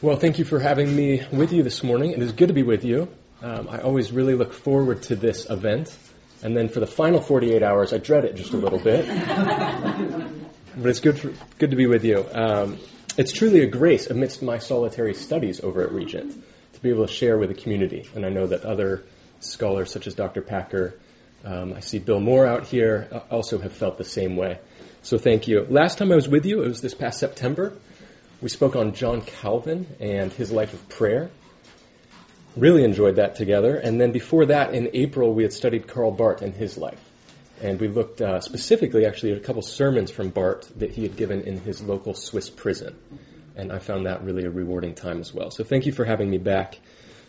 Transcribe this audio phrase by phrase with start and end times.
[0.00, 2.12] Well, thank you for having me with you this morning.
[2.12, 3.08] It is good to be with you.
[3.42, 5.92] Um, I always really look forward to this event.
[6.40, 9.08] And then for the final 48 hours, I dread it just a little bit.
[10.76, 12.24] but it's good, for, good to be with you.
[12.32, 12.78] Um,
[13.16, 16.44] it's truly a grace amidst my solitary studies over at Regent
[16.74, 18.08] to be able to share with the community.
[18.14, 19.02] And I know that other
[19.40, 20.42] scholars, such as Dr.
[20.42, 20.94] Packer,
[21.44, 24.60] um, I see Bill Moore out here, uh, also have felt the same way.
[25.02, 25.66] So thank you.
[25.68, 27.72] Last time I was with you, it was this past September.
[28.40, 31.28] We spoke on John Calvin and his life of prayer.
[32.56, 33.74] Really enjoyed that together.
[33.74, 37.00] And then before that, in April, we had studied Karl Barth and his life.
[37.60, 41.16] And we looked uh, specifically, actually, at a couple sermons from Barth that he had
[41.16, 42.94] given in his local Swiss prison.
[43.56, 45.50] And I found that really a rewarding time as well.
[45.50, 46.78] So thank you for having me back.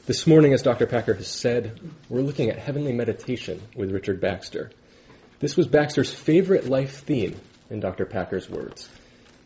[0.06, 0.86] This morning, as Dr.
[0.86, 4.70] Packer has said, we're looking at heavenly meditation with Richard Baxter.
[5.40, 7.36] This was Baxter's favorite life theme,
[7.72, 8.06] in Dr.
[8.06, 8.88] Packer's words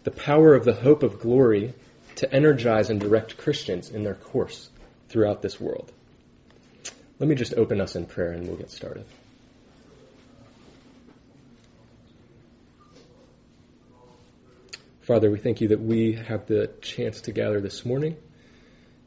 [0.03, 1.73] the power of the hope of glory
[2.15, 4.69] to energize and direct Christians in their course
[5.09, 5.91] throughout this world.
[7.19, 9.05] Let me just open us in prayer and we'll get started.
[15.01, 18.15] Father, we thank you that we have the chance to gather this morning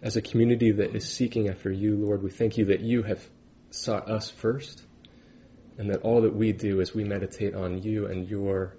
[0.02, 2.22] as a community that is seeking after you, Lord.
[2.22, 3.26] We thank you that you have
[3.70, 4.82] sought us first
[5.78, 8.74] and that all that we do is we meditate on you and your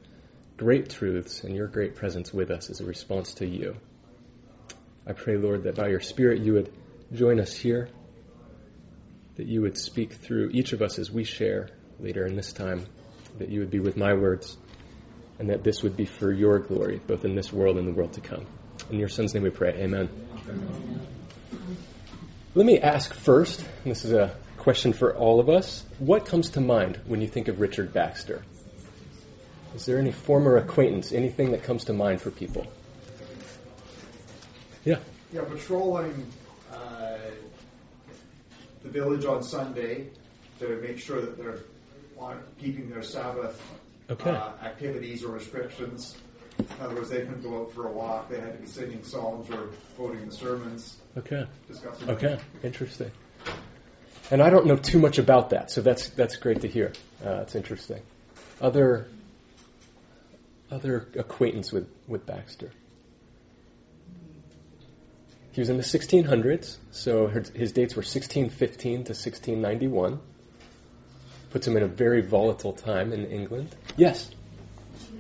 [0.57, 3.75] great truths and your great presence with us as a response to you.
[5.05, 6.73] I pray, Lord, that by your Spirit you would
[7.13, 7.89] join us here,
[9.35, 11.69] that you would speak through each of us as we share
[11.99, 12.85] later in this time,
[13.37, 14.57] that you would be with my words,
[15.39, 18.13] and that this would be for your glory, both in this world and the world
[18.13, 18.45] to come.
[18.89, 19.73] In your Son's name we pray.
[19.73, 20.09] Amen.
[20.49, 21.07] Amen.
[22.55, 26.61] Let me ask first, this is a question for all of us, what comes to
[26.61, 28.41] mind when you think of Richard Baxter?
[29.77, 32.65] Is there any former acquaintance, anything that comes to mind for people?
[34.83, 34.97] Yeah.
[35.31, 36.25] Yeah, patrolling
[36.73, 37.17] uh,
[38.81, 40.07] the village on Sunday
[40.59, 41.59] to make sure that they're
[42.59, 43.61] keeping their Sabbath
[44.09, 44.31] okay.
[44.31, 46.17] uh, activities or restrictions.
[46.57, 48.29] In other words, they couldn't go out for a walk.
[48.29, 50.97] They had to be singing songs or quoting the sermons.
[51.15, 51.45] Okay.
[51.67, 52.09] Discussing.
[52.09, 52.39] Okay.
[52.63, 53.11] Interesting.
[54.31, 56.93] And I don't know too much about that, so that's that's great to hear.
[57.23, 58.01] Uh, it's interesting.
[58.59, 59.07] Other
[60.71, 62.71] other acquaintance with, with Baxter.
[65.51, 70.19] He was in the 1600s, so his dates were 1615 to 1691.
[71.49, 73.75] Puts him in a very volatile time in England.
[73.95, 74.29] Yes?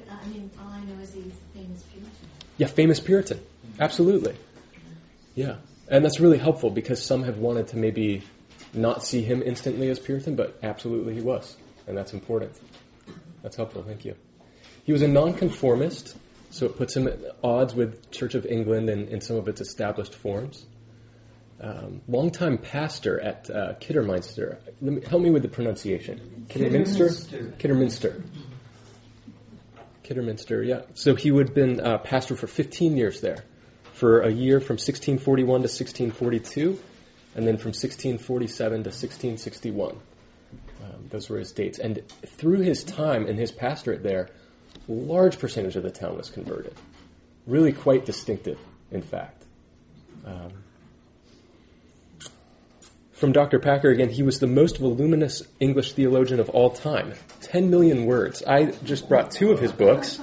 [0.09, 2.11] I mean, all I know is he's famous Puritan.
[2.57, 3.39] Yeah, famous Puritan.
[3.79, 4.35] Absolutely.
[5.33, 5.55] Yeah.
[5.87, 8.23] And that's really helpful because some have wanted to maybe
[8.73, 11.55] not see him instantly as Puritan, but absolutely he was.
[11.87, 12.51] And that's important.
[13.41, 13.81] That's helpful.
[13.81, 14.15] Thank you.
[14.87, 16.15] He was a nonconformist,
[16.49, 19.59] so it puts him at odds with Church of England and, and some of its
[19.59, 20.65] established forms.
[21.59, 24.59] Um, longtime pastor at uh, Kidderminster.
[24.79, 26.45] Me, help me with the pronunciation.
[26.47, 27.09] Kidderminster?
[27.59, 28.23] Kidderminster.
[30.03, 30.83] Kidderminster, yeah.
[30.93, 33.43] So he would have been uh, pastor for 15 years there,
[33.91, 36.79] for a year from 1641 to 1642,
[37.35, 39.97] and then from 1647 to 1661.
[40.81, 41.77] Um, those were his dates.
[41.77, 44.29] And through his time in his pastorate there,
[44.87, 46.73] large percentage of the town was converted.
[47.45, 48.59] Really quite distinctive,
[48.91, 49.43] in fact.
[50.25, 50.51] Um,
[53.13, 53.59] from Dr.
[53.59, 57.13] Packer again, he was the most voluminous English theologian of all time.
[57.41, 58.43] 10 million words.
[58.43, 60.19] I just brought two of his books.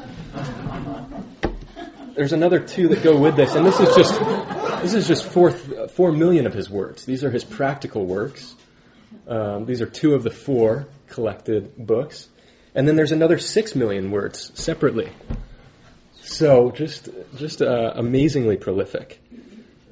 [2.14, 4.20] There's another two that go with this, and this is just
[4.82, 7.04] this is just four four million of his words.
[7.04, 8.54] These are his practical works.
[9.26, 12.28] Um, these are two of the four collected books.
[12.74, 15.10] And then there's another six million words separately.
[16.22, 19.20] So just just uh, amazingly prolific.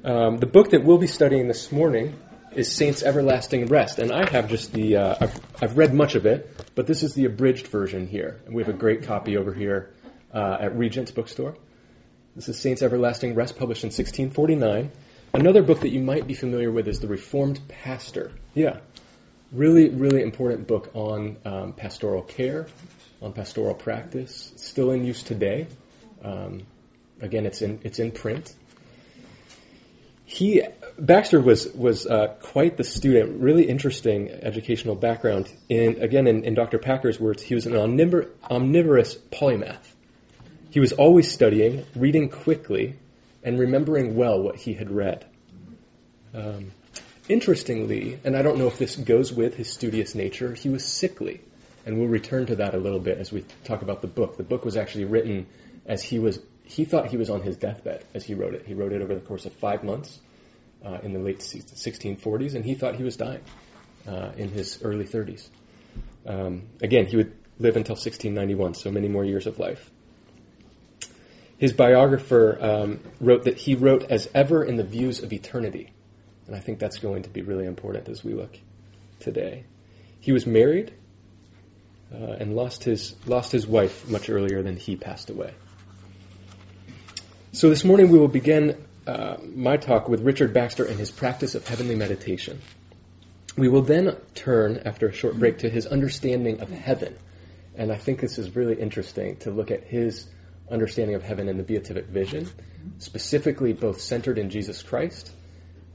[0.03, 2.19] Um, the book that we'll be studying this morning
[2.51, 6.25] is Saints Everlasting Rest, and I have just the uh, I've, I've read much of
[6.25, 8.41] it, but this is the abridged version here.
[8.45, 9.91] And we have a great copy over here
[10.33, 11.55] uh, at Regent's Bookstore.
[12.35, 14.91] This is Saints Everlasting Rest, published in 1649.
[15.35, 18.31] Another book that you might be familiar with is The Reformed Pastor.
[18.53, 18.79] Yeah,
[19.53, 22.67] really, really important book on um, pastoral care,
[23.21, 24.51] on pastoral practice.
[24.57, 25.67] still in use today.
[26.23, 26.63] Um,
[27.21, 28.53] again, it's in it's in print.
[30.25, 30.63] He
[30.97, 33.41] Baxter was was uh, quite the student.
[33.41, 35.51] Really interesting educational background.
[35.69, 36.79] In again, in, in Dr.
[36.79, 39.85] Packer's words, he was an omnivor- omnivorous polymath.
[40.71, 42.95] He was always studying, reading quickly,
[43.43, 45.25] and remembering well what he had read.
[46.33, 46.71] Um,
[47.29, 51.41] Interestingly, and I don't know if this goes with his studious nature, he was sickly.
[51.85, 54.37] And we'll return to that a little bit as we talk about the book.
[54.37, 55.47] The book was actually written
[55.85, 58.65] as he was he thought he was on his deathbed as he wrote it.
[58.65, 60.19] He wrote it over the course of five months
[60.83, 63.41] uh, in the late 1640s, and he thought he was dying
[64.07, 65.47] uh, in his early 30s.
[66.25, 69.89] Um, again, he would live until 1691, so many more years of life.
[71.57, 75.91] His biographer um, wrote that he wrote as ever in the views of eternity.
[76.47, 78.57] And I think that's going to be really important as we look
[79.19, 79.63] today.
[80.19, 80.93] He was married
[82.13, 85.53] uh, and lost his, lost his wife much earlier than he passed away.
[87.51, 91.55] So this morning we will begin uh, my talk with Richard Baxter and his practice
[91.55, 92.61] of heavenly meditation.
[93.55, 97.15] We will then turn, after a short break, to his understanding of heaven.
[97.75, 100.25] And I think this is really interesting to look at his
[100.69, 102.49] understanding of heaven in the beatific vision,
[102.97, 105.31] specifically both centered in Jesus Christ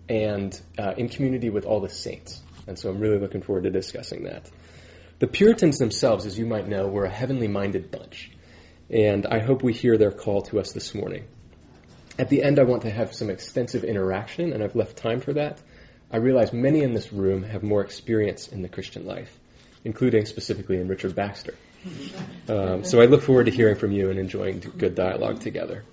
[0.08, 2.43] and uh, in community with all the saints.
[2.66, 4.50] And so I'm really looking forward to discussing that.
[5.19, 8.31] The Puritans themselves, as you might know, were a heavenly minded bunch.
[8.90, 11.25] And I hope we hear their call to us this morning.
[12.19, 15.32] At the end, I want to have some extensive interaction, and I've left time for
[15.34, 15.60] that.
[16.10, 19.37] I realize many in this room have more experience in the Christian life,
[19.84, 21.55] including specifically in Richard Baxter.
[22.49, 25.84] Um, so I look forward to hearing from you and enjoying good dialogue together.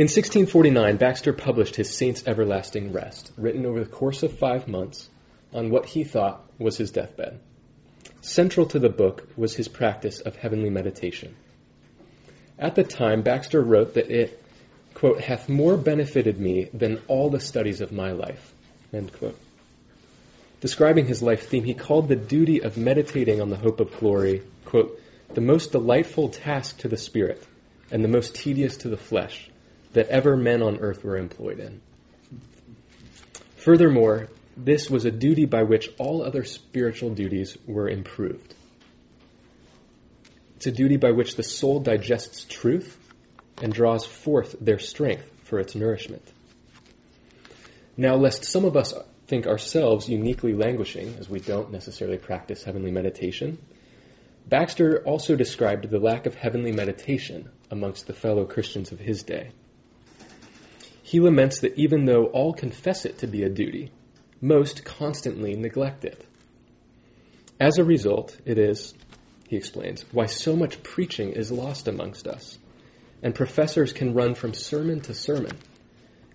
[0.00, 5.10] In 1649, Baxter published his Saints' Everlasting Rest, written over the course of five months
[5.52, 7.38] on what he thought was his deathbed.
[8.22, 11.34] Central to the book was his practice of heavenly meditation.
[12.58, 14.42] At the time, Baxter wrote that it,
[14.94, 18.54] quote, hath more benefited me than all the studies of my life,
[18.94, 19.38] end quote.
[20.62, 24.40] Describing his life theme, he called the duty of meditating on the hope of glory,
[24.64, 24.98] quote,
[25.34, 27.46] the most delightful task to the spirit
[27.90, 29.50] and the most tedious to the flesh
[29.92, 31.80] that ever men on earth were employed in.
[33.56, 38.54] Furthermore, this was a duty by which all other spiritual duties were improved.
[40.56, 42.96] It's a duty by which the soul digests truth
[43.62, 46.22] and draws forth their strength for its nourishment.
[47.96, 48.94] Now, lest some of us
[49.26, 53.58] think ourselves uniquely languishing, as we don't necessarily practice heavenly meditation,
[54.46, 59.50] Baxter also described the lack of heavenly meditation amongst the fellow Christians of his day.
[61.10, 63.90] He laments that even though all confess it to be a duty,
[64.40, 66.24] most constantly neglect it.
[67.58, 68.94] As a result, it is,
[69.48, 72.56] he explains, why so much preaching is lost amongst us,
[73.24, 75.58] and professors can run from sermon to sermon,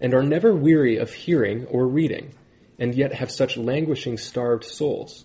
[0.02, 2.34] and are never weary of hearing or reading,
[2.78, 5.24] and yet have such languishing, starved souls.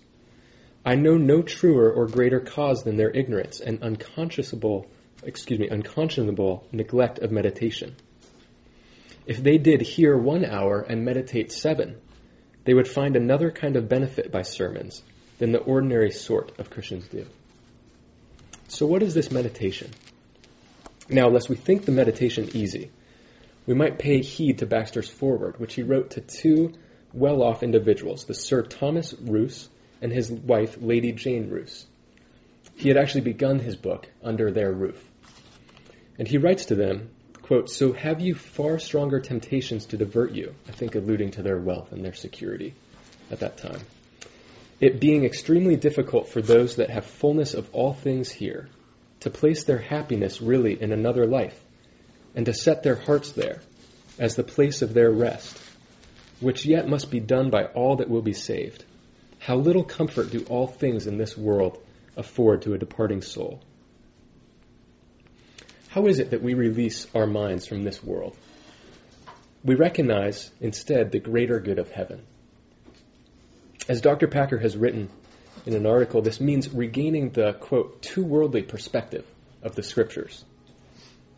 [0.85, 4.87] I know no truer or greater cause than their ignorance and unconscionable,
[5.23, 7.97] excuse me, unconscionable neglect of meditation.
[9.25, 11.97] If they did hear one hour and meditate seven,
[12.63, 15.03] they would find another kind of benefit by sermons
[15.37, 17.25] than the ordinary sort of Christians do.
[18.67, 19.91] So, what is this meditation?
[21.09, 22.91] Now, lest we think the meditation easy,
[23.65, 26.73] we might pay heed to Baxter's foreword, which he wrote to two
[27.13, 29.67] well off individuals, the Sir Thomas Rous
[30.01, 31.85] and his wife, Lady Jane Rous.
[32.75, 35.03] He had actually begun his book under their roof.
[36.17, 37.09] And he writes to them,
[37.51, 41.59] quote, So have you far stronger temptations to divert you, I think alluding to their
[41.59, 42.73] wealth and their security
[43.29, 43.81] at that time
[44.81, 48.67] it being extremely difficult for those that have fullness of all things here
[49.19, 51.57] to place their happiness really in another life,
[52.35, 53.61] and to set their hearts there
[54.17, 55.55] as the place of their rest,
[56.39, 58.83] which yet must be done by all that will be saved.
[59.37, 61.77] How little comfort do all things in this world
[62.17, 63.61] afford to a departing soul?
[65.91, 68.37] How is it that we release our minds from this world?
[69.65, 72.21] We recognize instead the greater good of heaven.
[73.89, 74.29] As Dr.
[74.29, 75.09] Packer has written
[75.65, 79.25] in an article, this means regaining the, quote, two worldly perspective
[79.61, 80.45] of the scriptures.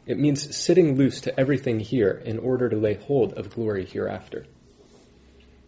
[0.05, 4.45] It means sitting loose to everything here in order to lay hold of glory hereafter.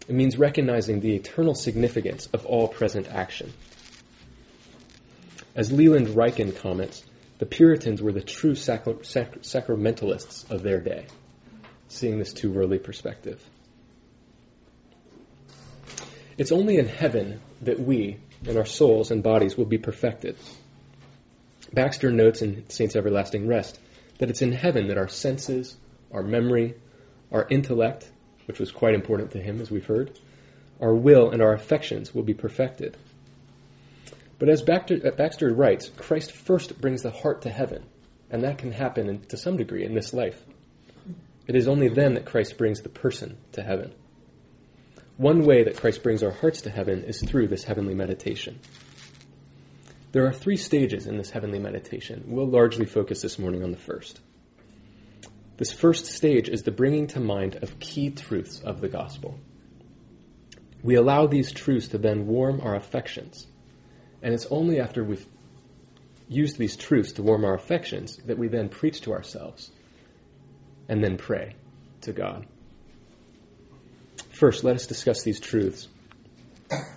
[0.07, 3.51] It means recognizing the eternal significance of all present action.
[5.55, 7.03] As Leland Ryken comments,
[7.37, 11.05] the Puritans were the true sacra- sac- sacramentalists of their day,
[11.87, 13.43] seeing this two worldly perspective.
[16.37, 20.35] It's only in heaven that we, and our souls and bodies, will be perfected.
[21.73, 23.79] Baxter notes in Saints' Everlasting Rest
[24.17, 25.75] that it's in heaven that our senses,
[26.11, 26.75] our memory,
[27.31, 28.09] our intellect,
[28.45, 30.17] which was quite important to him, as we've heard,
[30.79, 32.95] our will and our affections will be perfected.
[34.37, 37.85] But as Baxter, uh, Baxter writes, Christ first brings the heart to heaven,
[38.29, 40.41] and that can happen in, to some degree in this life.
[41.47, 43.93] It is only then that Christ brings the person to heaven.
[45.17, 48.59] One way that Christ brings our hearts to heaven is through this heavenly meditation.
[50.11, 52.25] There are three stages in this heavenly meditation.
[52.27, 54.19] We'll largely focus this morning on the first.
[55.57, 59.39] This first stage is the bringing to mind of key truths of the gospel.
[60.83, 63.47] We allow these truths to then warm our affections.
[64.25, 65.23] And it's only after we've
[66.27, 69.69] used these truths to warm our affections that we then preach to ourselves
[70.89, 71.55] and then pray
[72.01, 72.47] to God.
[74.31, 75.87] First, let us discuss these truths.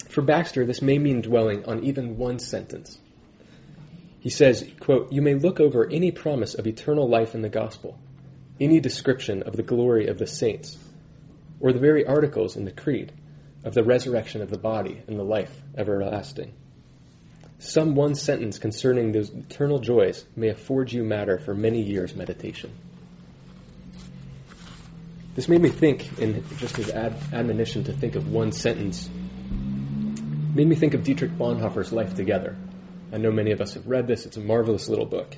[0.08, 2.98] For Baxter, this may mean dwelling on even one sentence.
[4.20, 7.98] He says, quote, You may look over any promise of eternal life in the gospel,
[8.58, 10.78] any description of the glory of the saints,
[11.60, 13.12] or the very articles in the creed
[13.64, 16.54] of the resurrection of the body and the life everlasting.
[17.60, 22.70] Some one sentence concerning those eternal joys may afford you matter for many years' meditation.
[25.34, 29.08] This made me think, in just his ad- admonition to think of one sentence,
[30.54, 32.56] made me think of Dietrich Bonhoeffer's Life Together.
[33.12, 35.36] I know many of us have read this, it's a marvelous little book.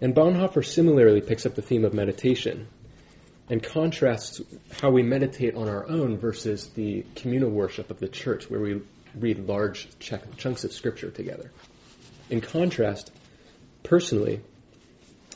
[0.00, 2.68] And Bonhoeffer similarly picks up the theme of meditation
[3.48, 4.40] and contrasts
[4.80, 8.80] how we meditate on our own versus the communal worship of the church, where we
[9.18, 11.50] read large ch- chunks of scripture together.
[12.30, 13.10] In contrast,
[13.82, 14.40] personally,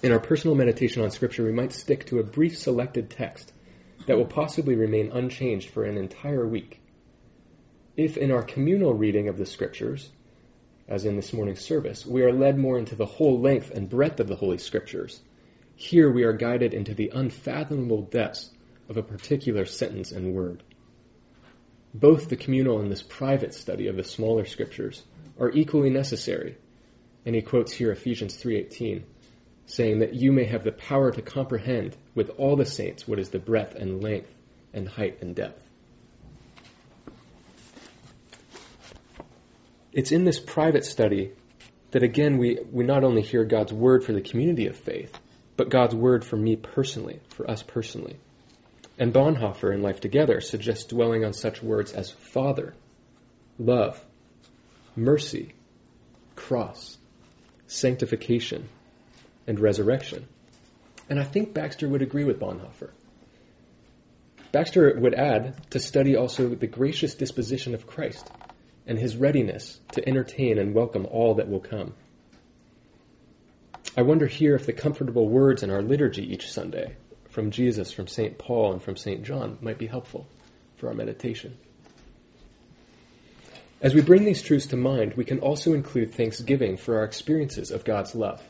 [0.02, 3.52] in our personal meditation on Scripture, we might stick to a brief selected text
[4.06, 6.80] that will possibly remain unchanged for an entire week.
[7.96, 10.08] If in our communal reading of the Scriptures,
[10.86, 14.20] as in this morning's service, we are led more into the whole length and breadth
[14.20, 15.20] of the Holy Scriptures,
[15.74, 18.50] here we are guided into the unfathomable depths
[18.88, 20.62] of a particular sentence and word.
[21.94, 25.02] Both the communal and this private study of the smaller Scriptures
[25.38, 26.56] are equally necessary.
[27.24, 29.02] And he quotes here Ephesians 3:18
[29.66, 33.28] saying that you may have the power to comprehend with all the saints what is
[33.28, 34.32] the breadth and length
[34.72, 35.62] and height and depth.
[39.92, 41.32] It's in this private study
[41.90, 45.12] that again we, we not only hear God's word for the community of faith,
[45.56, 48.16] but God's word for me personally, for us personally.
[48.98, 52.74] And Bonhoeffer in Life Together suggests dwelling on such words as Father,
[53.56, 54.04] love,
[54.96, 55.54] mercy,
[56.34, 56.98] cross,
[57.68, 58.68] sanctification,
[59.46, 60.26] and resurrection.
[61.08, 62.90] And I think Baxter would agree with Bonhoeffer.
[64.50, 68.28] Baxter would add to study also the gracious disposition of Christ
[68.86, 71.94] and his readiness to entertain and welcome all that will come.
[73.96, 76.96] I wonder here if the comfortable words in our liturgy each Sunday
[77.38, 78.36] from Jesus, from St.
[78.36, 79.22] Paul, and from St.
[79.22, 80.26] John might be helpful
[80.78, 81.56] for our meditation.
[83.80, 87.70] As we bring these truths to mind, we can also include thanksgiving for our experiences
[87.70, 88.42] of God's love.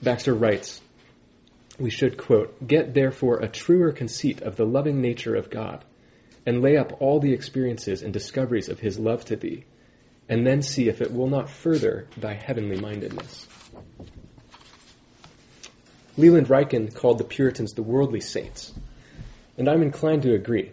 [0.00, 0.80] Baxter writes,
[1.76, 5.84] we should, quote, get therefore a truer conceit of the loving nature of God,
[6.46, 9.64] and lay up all the experiences and discoveries of his love to thee,
[10.28, 13.48] and then see if it will not further thy heavenly mindedness.
[16.16, 18.72] Leland Ryken called the Puritans the worldly saints,
[19.56, 20.72] and I'm inclined to agree,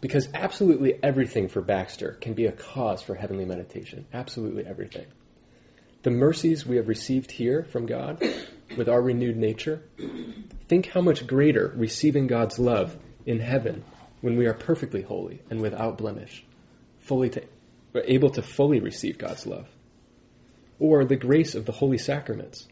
[0.00, 4.06] because absolutely everything for Baxter can be a cause for heavenly meditation.
[4.12, 5.06] Absolutely everything.
[6.02, 8.22] The mercies we have received here from God
[8.76, 9.82] with our renewed nature,
[10.68, 13.82] think how much greater receiving God's love in heaven
[14.20, 16.44] when we are perfectly holy and without blemish,
[17.00, 17.42] fully to,
[17.96, 19.66] able to fully receive God's love.
[20.78, 22.68] Or the grace of the holy sacraments.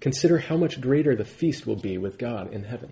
[0.00, 2.90] Consider how much greater the feast will be with God in heaven.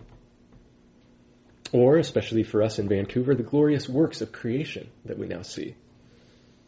[1.72, 5.74] Or, especially for us in Vancouver, the glorious works of creation that we now see.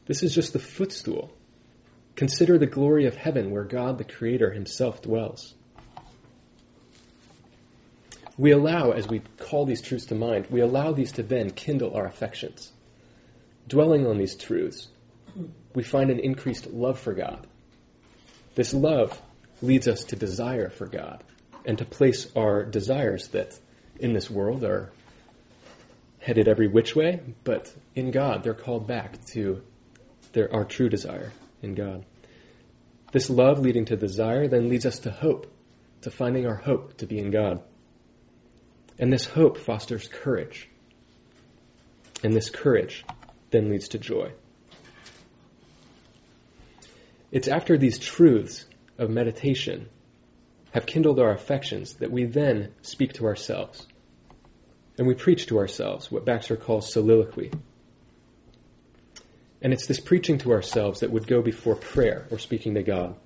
[0.06, 1.30] This is just the footstool
[2.20, 5.54] Consider the glory of heaven where God the Creator Himself dwells.
[8.36, 11.94] We allow, as we call these truths to mind, we allow these to then kindle
[11.94, 12.70] our affections.
[13.68, 14.88] Dwelling on these truths,
[15.74, 17.46] we find an increased love for God.
[18.54, 19.18] This love
[19.62, 21.22] leads us to desire for God
[21.64, 23.58] and to place our desires that
[23.98, 24.90] in this world are
[26.20, 29.62] headed every which way, but in God they're called back to
[30.32, 32.04] their, our true desire in God.
[33.12, 35.52] This love leading to desire then leads us to hope,
[36.02, 37.62] to finding our hope to be in God.
[38.98, 40.68] And this hope fosters courage.
[42.22, 43.04] And this courage
[43.50, 44.32] then leads to joy.
[47.32, 48.66] It's after these truths
[49.00, 49.88] of meditation
[50.72, 53.86] have kindled our affections that we then speak to ourselves.
[54.98, 57.50] And we preach to ourselves what Baxter calls soliloquy.
[59.62, 63.16] And it's this preaching to ourselves that would go before prayer or speaking to God.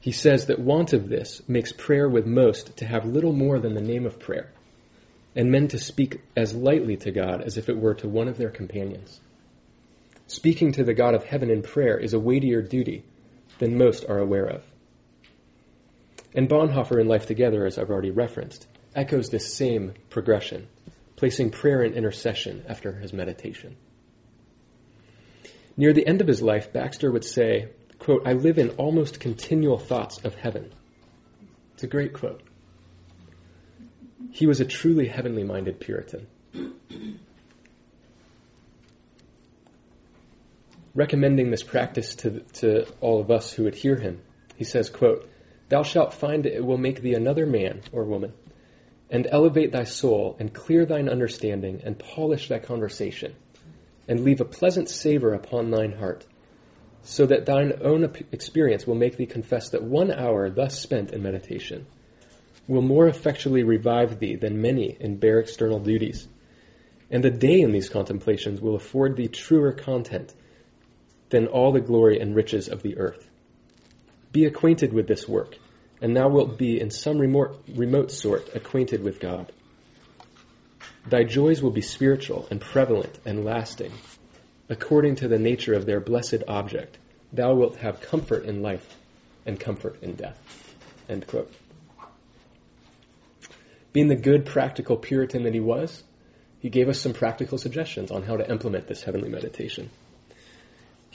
[0.00, 3.74] He says that want of this makes prayer with most to have little more than
[3.74, 4.52] the name of prayer,
[5.34, 8.36] and men to speak as lightly to God as if it were to one of
[8.36, 9.20] their companions.
[10.26, 13.04] Speaking to the God of heaven in prayer is a weightier duty
[13.58, 14.62] than most are aware of.
[16.34, 20.68] And Bonhoeffer in Life Together, as I've already referenced, echoes this same progression,
[21.16, 23.76] placing prayer and intercession after his meditation.
[25.76, 29.78] Near the end of his life, Baxter would say, quote, I live in almost continual
[29.78, 30.72] thoughts of heaven.
[31.74, 32.42] It's a great quote.
[34.32, 36.26] He was a truly heavenly minded Puritan.
[40.96, 44.22] Recommending this practice to, to all of us who hear him,
[44.56, 45.28] he says, quote,
[45.68, 48.32] Thou shalt find it will make thee another man or woman,
[49.10, 53.34] and elevate thy soul, and clear thine understanding, and polish thy conversation,
[54.08, 56.24] and leave a pleasant savor upon thine heart,
[57.02, 61.22] so that thine own experience will make thee confess that one hour thus spent in
[61.22, 61.86] meditation
[62.66, 66.26] will more effectually revive thee than many in bare external duties.
[67.10, 70.32] And a day in these contemplations will afford thee truer content
[71.30, 73.28] than all the glory and riches of the earth.
[74.32, 75.56] Be acquainted with this work,
[76.00, 79.50] and thou wilt be in some remote, remote sort acquainted with God.
[81.08, 83.92] Thy joys will be spiritual and prevalent and lasting,
[84.68, 86.98] according to the nature of their blessed object.
[87.32, 88.96] Thou wilt have comfort in life
[89.44, 90.38] and comfort in death.
[91.08, 91.52] End quote.
[93.92, 96.02] Being the good, practical Puritan that he was,
[96.58, 99.90] he gave us some practical suggestions on how to implement this heavenly meditation.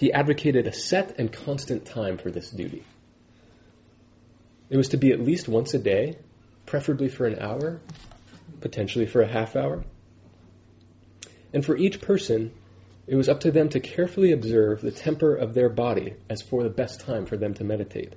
[0.01, 2.83] He advocated a set and constant time for this duty.
[4.67, 6.15] It was to be at least once a day,
[6.65, 7.79] preferably for an hour,
[8.61, 9.83] potentially for a half hour.
[11.53, 12.51] And for each person,
[13.05, 16.63] it was up to them to carefully observe the temper of their body as for
[16.63, 18.13] the best time for them to meditate.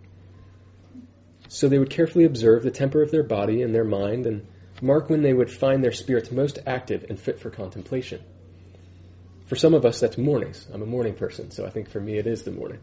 [1.48, 4.46] So they would carefully observe the temper of their body and their mind and
[4.80, 8.22] mark when they would find their spirits most active and fit for contemplation.
[9.46, 10.66] For some of us, that's mornings.
[10.72, 12.78] I'm a morning person, so I think for me it is the morning.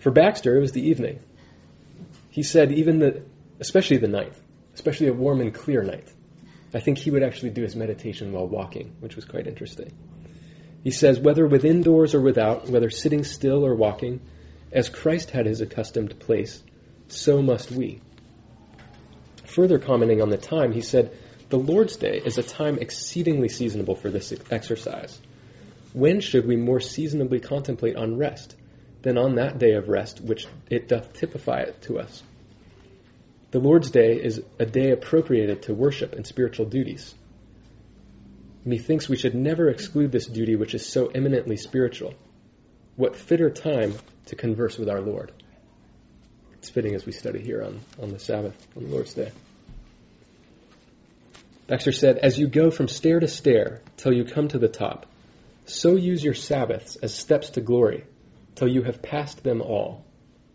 [0.00, 1.20] For Baxter, it was the evening.
[2.30, 3.22] He said even the,
[3.60, 4.34] especially the night,
[4.74, 6.12] especially a warm and clear night.
[6.74, 9.92] I think he would actually do his meditation while walking, which was quite interesting.
[10.82, 14.20] He says, whether within doors or without, whether sitting still or walking,
[14.72, 16.62] as Christ had his accustomed place,
[17.06, 18.00] so must we.
[19.46, 21.16] Further commenting on the time, he said,
[21.48, 25.20] The Lord's Day is a time exceedingly seasonable for this exercise.
[25.94, 28.54] When should we more seasonably contemplate on rest?
[29.04, 32.22] than on that day of rest which it doth typify it to us.
[33.50, 37.14] The Lord's Day is a day appropriated to worship and spiritual duties.
[38.64, 42.14] Methinks we should never exclude this duty which is so eminently spiritual.
[42.96, 43.94] What fitter time
[44.26, 45.30] to converse with our Lord?
[46.54, 49.32] It's fitting as we study here on, on the Sabbath, on the Lord's Day.
[51.66, 55.06] Baxter said, As you go from stair to stair till you come to the top,
[55.66, 58.04] so use your Sabbaths as steps to glory
[58.54, 60.04] till you have passed them all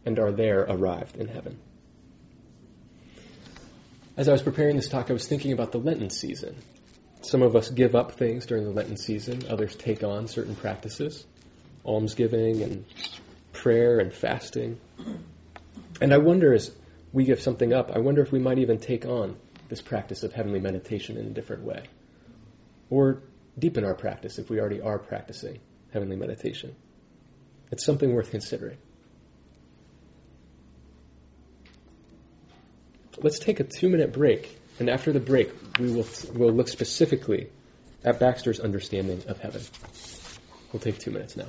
[0.06, 1.60] and are there arrived in heaven.
[4.16, 6.56] As I was preparing this talk, I was thinking about the Lenten season.
[7.22, 11.26] Some of us give up things during the Lenten season, others take on certain practices,
[11.86, 12.86] almsgiving and
[13.54, 14.80] prayer and fasting.
[16.02, 16.72] And I wonder as
[17.12, 20.34] we give something up, I wonder if we might even take on this practice of
[20.34, 21.84] heavenly meditation in a different way.
[22.90, 23.22] Or
[23.58, 25.60] deepen our practice if we already are practicing
[25.92, 26.76] heavenly meditation.
[27.72, 28.78] It's something worth considering.
[33.22, 37.50] Let's take a two minute break, and after the break, we will we'll look specifically
[38.04, 39.62] at Baxter's understanding of heaven.
[40.72, 41.48] We'll take two minutes now.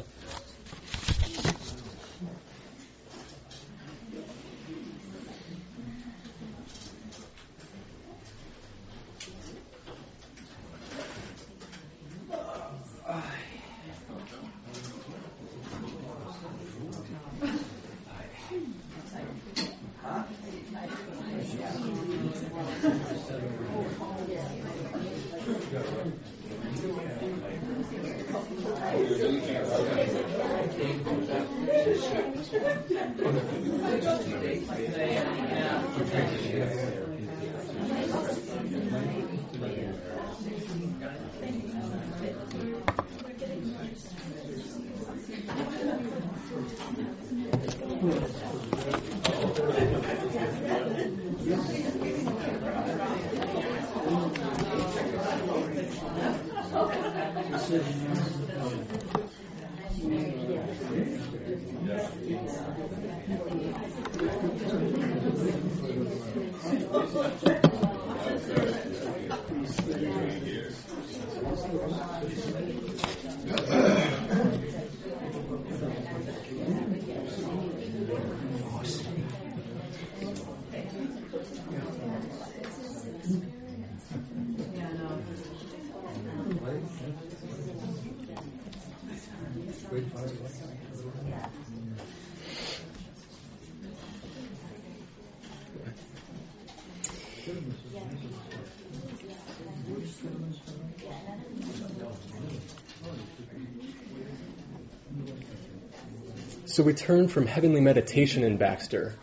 [106.70, 109.16] So we turn from heavenly meditation in Baxter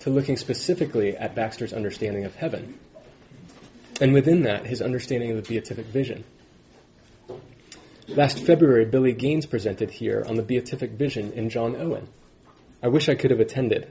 [0.00, 2.78] to looking specifically at Baxter's understanding of heaven.
[4.00, 6.22] And within that, his understanding of the beatific vision.
[8.06, 12.06] Last February, Billy Gaines presented here on the beatific vision in John Owen.
[12.80, 13.90] I wish I could have attended.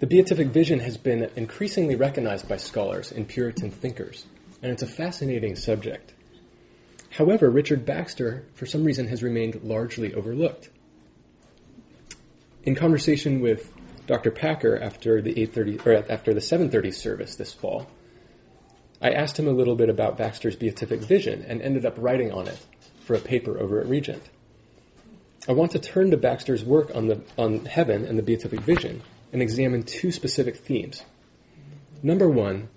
[0.00, 4.26] The beatific vision has been increasingly recognized by scholars and Puritan thinkers,
[4.60, 6.12] and it's a fascinating subject.
[7.10, 10.68] However, Richard Baxter, for some reason, has remained largely overlooked.
[12.64, 13.70] In conversation with
[14.06, 14.30] Dr.
[14.30, 17.86] Packer after the 8:30 or after the 7:30 service this fall,
[19.02, 22.48] I asked him a little bit about Baxter's beatific vision and ended up writing on
[22.48, 22.58] it
[23.00, 24.22] for a paper over at Regent.
[25.46, 29.02] I want to turn to Baxter's work on the on heaven and the beatific vision
[29.30, 31.02] and examine two specific themes.
[32.02, 32.68] Number 1,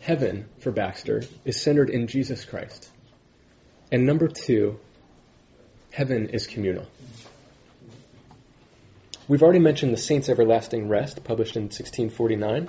[0.00, 2.88] heaven for Baxter is centered in Jesus Christ.
[3.92, 4.78] And number 2,
[5.90, 6.86] heaven is communal.
[9.26, 12.68] We've already mentioned The Saint's Everlasting Rest, published in 1649.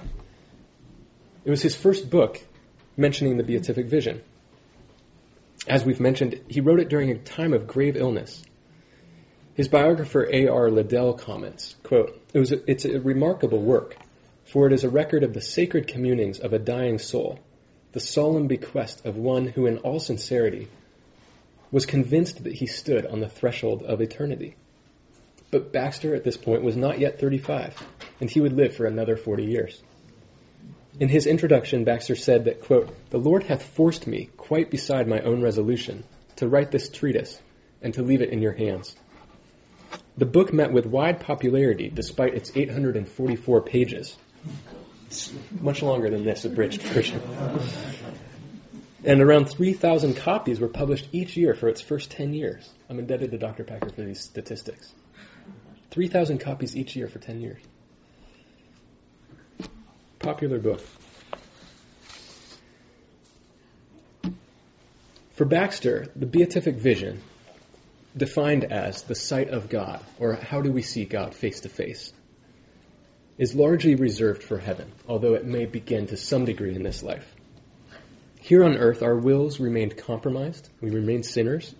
[1.43, 2.41] It was his first book
[2.95, 4.21] mentioning the beatific vision.
[5.67, 8.41] As we've mentioned, he wrote it during a time of grave illness.
[9.55, 10.69] His biographer A.R.
[10.69, 13.97] Ladell comments, quote, it was a, it's a remarkable work,
[14.45, 17.37] for it is a record of the sacred communings of a dying soul,
[17.91, 20.69] the solemn bequest of one who in all sincerity
[21.69, 24.55] was convinced that he stood on the threshold of eternity.
[25.55, 27.81] But Baxter at this point was not yet 35,
[28.19, 29.81] and he would live for another 40 years.
[30.99, 35.21] In his introduction, Baxter said that, quote, The Lord hath forced me, quite beside my
[35.21, 36.03] own resolution,
[36.35, 37.39] to write this treatise
[37.81, 38.97] and to leave it in your hands.
[40.17, 44.17] The book met with wide popularity despite its 844 pages.
[45.07, 47.21] It's much longer than this abridged version.
[49.05, 52.69] And around 3,000 copies were published each year for its first 10 years.
[52.89, 53.63] I'm indebted to Dr.
[53.63, 54.93] Packer for these statistics.
[55.95, 57.61] 3,000 copies each year for 10 years.
[60.19, 60.81] Popular book.
[65.35, 67.21] For Baxter, the beatific vision,
[68.17, 72.11] defined as the sight of God, or how do we see God face to face,
[73.37, 77.33] is largely reserved for heaven, although it may begin to some degree in this life.
[78.41, 81.73] Here on earth, our wills remain compromised, we remain sinners,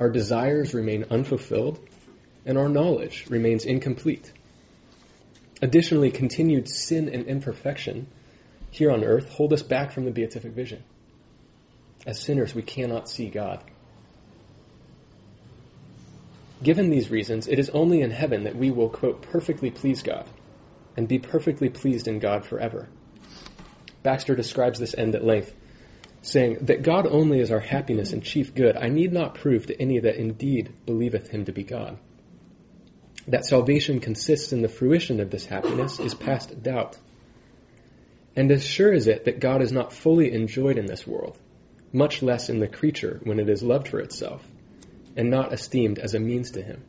[0.00, 1.78] our desires remain unfulfilled,
[2.46, 4.32] and our knowledge remains incomplete.
[5.60, 8.06] Additionally, continued sin and imperfection
[8.70, 10.82] here on earth hold us back from the beatific vision.
[12.06, 13.62] As sinners, we cannot see God.
[16.62, 20.26] Given these reasons, it is only in heaven that we will, quote, perfectly please God
[20.96, 22.88] and be perfectly pleased in God forever.
[24.02, 25.52] Baxter describes this end at length,
[26.22, 29.80] saying, That God only is our happiness and chief good, I need not prove to
[29.80, 31.98] any that indeed believeth him to be God.
[33.28, 36.96] That salvation consists in the fruition of this happiness is past doubt.
[38.36, 41.38] And as sure is it that God is not fully enjoyed in this world,
[41.92, 44.46] much less in the creature when it is loved for itself,
[45.16, 46.84] and not esteemed as a means to him.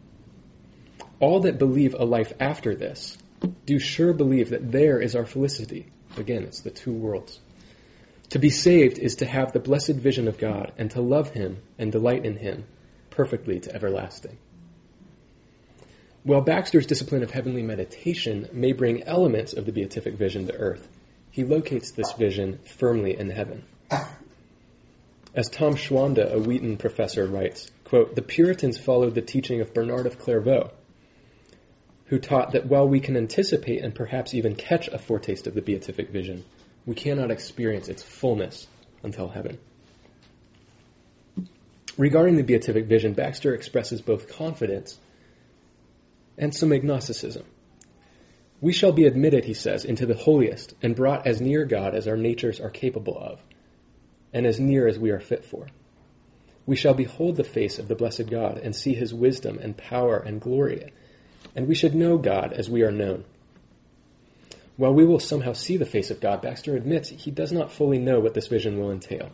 [1.20, 3.18] All that believe a life after this
[3.66, 5.88] do sure believe that there is our felicity.
[6.18, 7.40] Again, it's the two worlds.
[8.32, 11.62] To be saved is to have the blessed vision of God and to love him
[11.80, 12.66] and delight in him
[13.10, 14.38] perfectly to everlasting.
[16.24, 20.88] While Baxter's discipline of heavenly meditation may bring elements of the beatific vision to earth,
[21.32, 23.64] he locates this vision firmly in heaven.
[25.34, 30.08] As Tom Schwanda, a Wheaton professor, writes, quote, The Puritans followed the teaching of Bernard
[30.08, 30.72] of Clairvaux,
[32.08, 35.62] who taught that while we can anticipate and perhaps even catch a foretaste of the
[35.62, 36.44] beatific vision,
[36.86, 38.66] we cannot experience its fullness
[39.04, 39.60] until heaven.
[41.98, 44.98] Regarding the beatific vision, Baxter expresses both confidence
[46.38, 47.46] and some agnosticism.
[48.60, 52.08] We shall be admitted, he says, into the holiest and brought as near God as
[52.08, 53.40] our natures are capable of,
[54.34, 55.68] and as near as we are fit for.
[56.66, 60.18] We shall behold the face of the blessed God and see his wisdom and power
[60.18, 60.92] and glory,
[61.56, 63.26] and we should know God as we are known.
[64.76, 67.98] While we will somehow see the face of God, Baxter admits he does not fully
[67.98, 69.32] know what this vision will entail.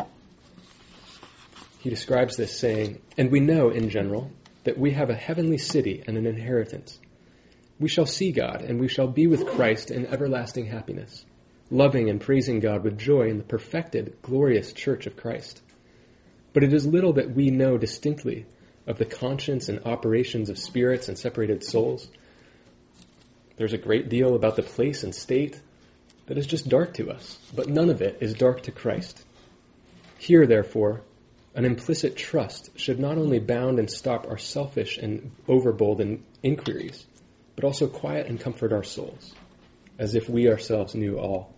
[1.79, 4.31] He describes this saying, And we know, in general,
[4.63, 6.99] that we have a heavenly city and an inheritance,
[7.79, 11.25] We shall see God, and we shall be with Christ in everlasting happiness,
[11.69, 15.61] loving and praising God with joy in the perfected, glorious church of Christ.
[16.53, 18.45] But it is little that we know distinctly
[18.85, 22.07] of the conscience and operations of spirits and separated souls.
[23.57, 25.59] There's a great deal about the place and state
[26.27, 29.21] that is just dark to us, but none of it is dark to Christ.
[30.19, 31.01] Here, therefore,
[31.55, 37.05] an implicit trust should not only bound and stop our selfish and overbold inquiries,
[37.55, 39.33] but also quiet and comfort our souls,
[39.99, 41.53] as if we ourselves knew all.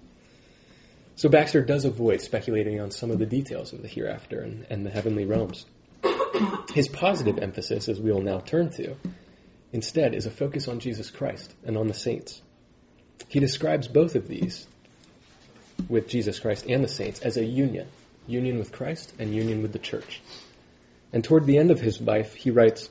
[1.15, 4.85] So Baxter does avoid speculating on some of the details of the hereafter and, and
[4.85, 5.65] the heavenly realms.
[6.73, 8.95] His positive emphasis, as we will now turn to,
[9.71, 12.41] instead is a focus on Jesus Christ and on the saints.
[13.29, 14.67] He describes both of these
[15.87, 17.87] with Jesus Christ and the saints as a union
[18.27, 20.21] union with Christ and union with the church.
[21.13, 22.89] And toward the end of his life, he writes,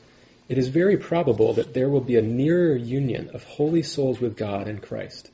[0.48, 4.36] It is very probable that there will be a nearer union of holy souls with
[4.36, 5.30] God and Christ,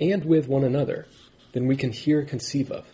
[0.00, 1.06] and with one another,
[1.52, 2.86] than we can here conceive of.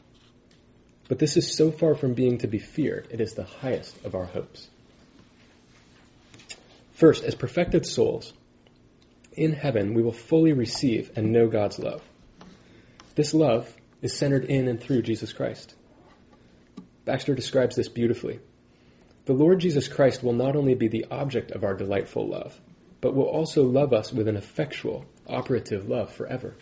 [1.08, 4.14] But this is so far from being to be feared, it is the highest of
[4.14, 4.68] our hopes.
[6.94, 8.32] First, as perfected souls,
[9.32, 12.02] in heaven we will fully receive and know God's love.
[13.16, 15.74] This love is centered in and through Jesus Christ.
[17.04, 18.40] Baxter describes this beautifully.
[19.26, 22.58] The Lord Jesus Christ will not only be the object of our delightful love,
[23.00, 26.54] but will also love us with an effectual, operative love forever.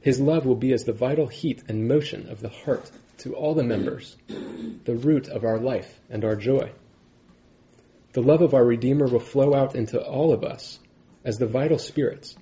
[0.00, 3.54] His love will be as the vital heat and motion of the heart to all
[3.54, 4.16] the members,
[4.84, 6.72] the root of our life and our joy.
[8.12, 10.78] The love of our Redeemer will flow out into all of us
[11.24, 12.36] as the vital spirits,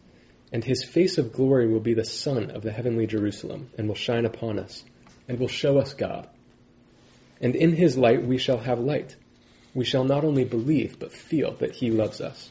[0.52, 3.94] and his face of glory will be the sun of the heavenly Jerusalem and will
[3.94, 4.84] shine upon us
[5.26, 6.28] and will show us God.
[7.40, 9.16] And in his light we shall have light.
[9.74, 12.50] We shall not only believe, but feel that he loves us.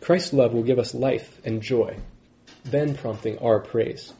[0.00, 1.96] Christ's love will give us life and joy,
[2.64, 4.12] then prompting our praise.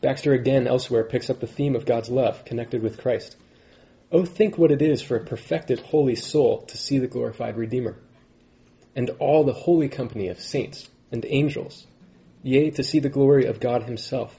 [0.00, 3.36] Baxter again elsewhere picks up the theme of God's love connected with Christ.
[4.12, 7.96] Oh, think what it is for a perfected, holy soul to see the glorified Redeemer,
[8.94, 11.86] and all the holy company of saints and angels,
[12.42, 14.38] yea, to see the glory of God Himself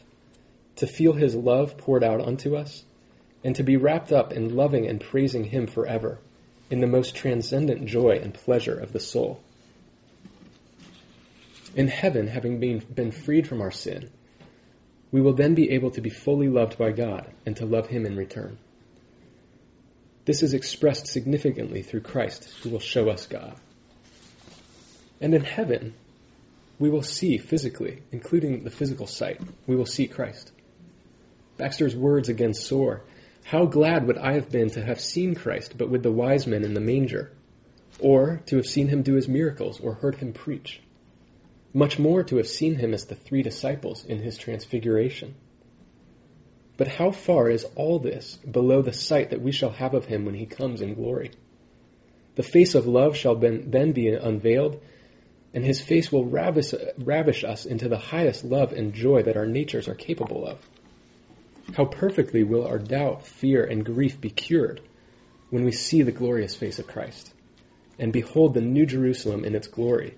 [0.78, 2.84] to feel his love poured out unto us,
[3.44, 6.20] and to be wrapped up in loving and praising him forever
[6.70, 9.42] in the most transcendent joy and pleasure of the soul.
[11.76, 14.10] In heaven, having been, been freed from our sin,
[15.12, 18.06] we will then be able to be fully loved by God and to love him
[18.06, 18.58] in return.
[20.26, 23.56] This is expressed significantly through Christ, who will show us God.
[25.22, 25.94] And in heaven,
[26.80, 30.52] we will see physically, including the physical sight, we will see Christ.
[31.58, 33.04] Baxter's words again soar.
[33.44, 36.64] How glad would I have been to have seen Christ, but with the wise men
[36.64, 37.32] in the manger,
[38.00, 40.82] or to have seen him do his miracles, or heard him preach.
[41.74, 45.36] Much more to have seen him as the three disciples in his transfiguration.
[46.78, 50.26] But how far is all this below the sight that we shall have of him
[50.26, 51.32] when he comes in glory?
[52.36, 54.80] The face of love shall then be unveiled,
[55.54, 59.48] and his face will ravish, ravish us into the highest love and joy that our
[59.48, 60.60] natures are capable of.
[61.76, 64.82] How perfectly will our doubt, fear, and grief be cured
[65.50, 67.34] when we see the glorious face of Christ
[68.00, 70.16] and behold the new Jerusalem in its glory,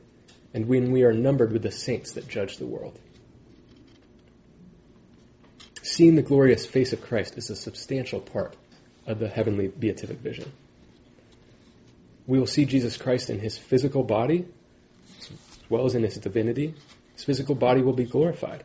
[0.53, 2.97] and when we are numbered with the saints that judge the world.
[5.81, 8.55] Seeing the glorious face of Christ is a substantial part
[9.07, 10.51] of the heavenly beatific vision.
[12.27, 14.45] We will see Jesus Christ in his physical body
[15.19, 15.29] as
[15.69, 16.75] well as in his divinity.
[17.15, 18.63] His physical body will be glorified.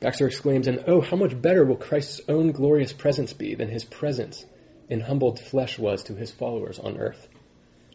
[0.00, 3.84] Baxter exclaims, And oh, how much better will Christ's own glorious presence be than his
[3.84, 4.44] presence
[4.88, 7.28] in humbled flesh was to his followers on earth.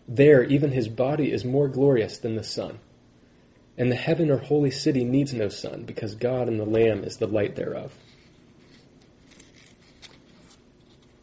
[0.07, 2.79] There, even his body is more glorious than the sun.
[3.77, 7.17] And the heaven or holy city needs no sun, because God and the Lamb is
[7.17, 7.91] the light thereof.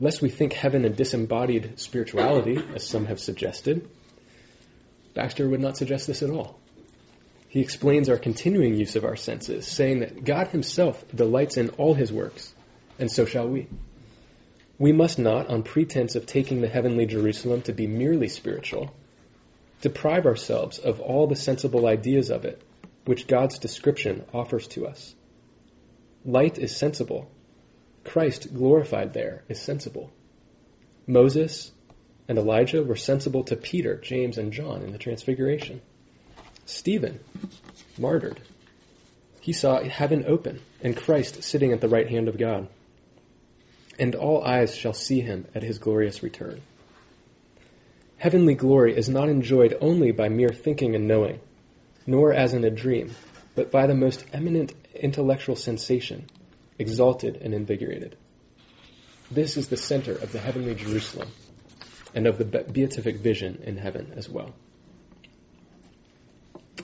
[0.00, 3.88] Lest we think heaven a disembodied spirituality, as some have suggested,
[5.14, 6.58] Baxter would not suggest this at all
[7.52, 11.92] he explains our continuing use of our senses, saying that God himself delights in all
[11.92, 12.54] his works,
[12.98, 13.68] and so shall we.
[14.78, 18.94] We must not, on pretense of taking the heavenly Jerusalem to be merely spiritual,
[19.82, 22.62] deprive ourselves of all the sensible ideas of it
[23.04, 25.14] which God's description offers to us.
[26.24, 27.30] Light is sensible.
[28.02, 30.10] Christ, glorified there, is sensible.
[31.06, 31.70] Moses
[32.28, 35.82] and Elijah were sensible to Peter, James, and John in the Transfiguration.
[36.72, 37.20] Stephen,
[37.98, 38.40] martyred,
[39.40, 42.68] he saw heaven open and Christ sitting at the right hand of God.
[43.98, 46.62] And all eyes shall see him at his glorious return.
[48.16, 51.40] Heavenly glory is not enjoyed only by mere thinking and knowing,
[52.06, 53.11] nor as in a dream,
[53.54, 56.26] but by the most eminent intellectual sensation,
[56.78, 58.16] exalted and invigorated.
[59.30, 61.28] This is the center of the heavenly Jerusalem
[62.14, 64.54] and of the beatific vision in heaven as well.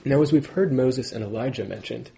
[0.05, 2.09] Now, as we've heard Moses and Elijah mentioned,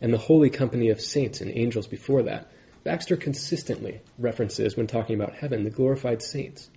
[0.00, 2.50] and the holy company of saints and angels before that,
[2.82, 6.68] Baxter consistently references, when talking about heaven, the glorified saints.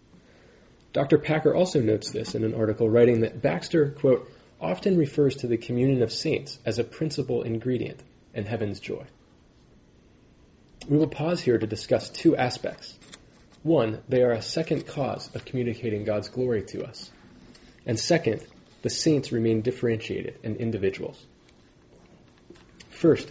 [0.93, 1.17] Dr.
[1.17, 5.57] Packer also notes this in an article, writing that Baxter, quote, often refers to the
[5.57, 8.01] communion of saints as a principal ingredient
[8.33, 9.05] in heaven's joy.
[10.87, 12.97] We will pause here to discuss two aspects.
[13.63, 17.11] One, they are a second cause of communicating God's glory to us.
[17.85, 18.45] And second,
[18.81, 21.23] the saints remain differentiated and individuals.
[22.89, 23.29] First,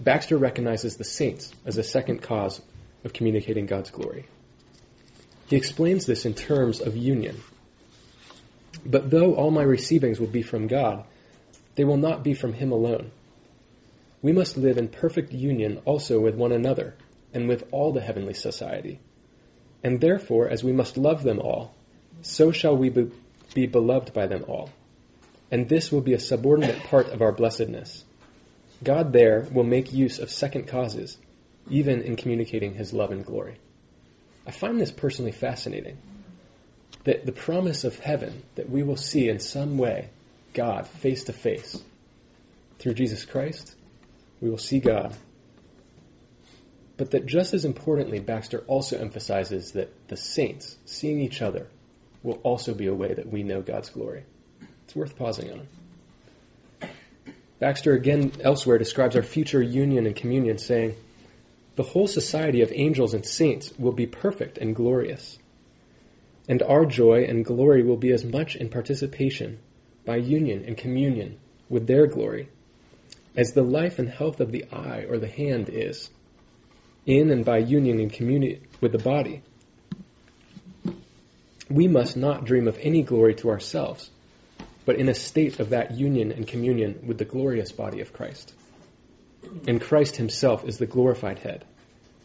[0.00, 2.60] Baxter recognizes the saints as a second cause
[3.04, 4.26] of communicating God's glory.
[5.46, 7.40] He explains this in terms of union.
[8.84, 11.04] But though all my receivings will be from God,
[11.74, 13.10] they will not be from Him alone.
[14.20, 16.94] We must live in perfect union also with one another
[17.32, 19.00] and with all the heavenly society.
[19.82, 21.72] And therefore, as we must love them all,
[22.22, 23.10] so shall we be,
[23.54, 24.70] be beloved by them all.
[25.50, 28.04] And this will be a subordinate part of our blessedness.
[28.82, 31.16] God there will make use of second causes,
[31.68, 33.56] even in communicating His love and glory.
[34.46, 35.98] I find this personally fascinating.
[37.04, 40.10] That the promise of heaven that we will see in some way
[40.52, 41.82] God face to face
[42.78, 43.74] through Jesus Christ,
[44.40, 45.14] we will see God.
[46.96, 51.68] But that just as importantly, Baxter also emphasizes that the saints, seeing each other,
[52.28, 54.24] will also be a way that we know God's glory.
[54.84, 56.88] It's worth pausing on.
[57.58, 60.94] Baxter again elsewhere describes our future union and communion, saying,
[61.74, 65.38] the whole society of angels and saints will be perfect and glorious.
[66.48, 69.58] And our joy and glory will be as much in participation
[70.04, 71.38] by union and communion
[71.68, 72.48] with their glory
[73.36, 76.10] as the life and health of the eye or the hand is
[77.06, 79.42] in and by union and communion with the body.
[81.70, 84.10] We must not dream of any glory to ourselves,
[84.86, 88.54] but in a state of that union and communion with the glorious body of Christ.
[89.66, 91.64] And Christ himself is the glorified head.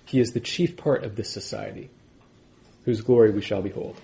[0.06, 1.90] He is the chief part of this society,
[2.86, 4.00] whose glory we shall behold.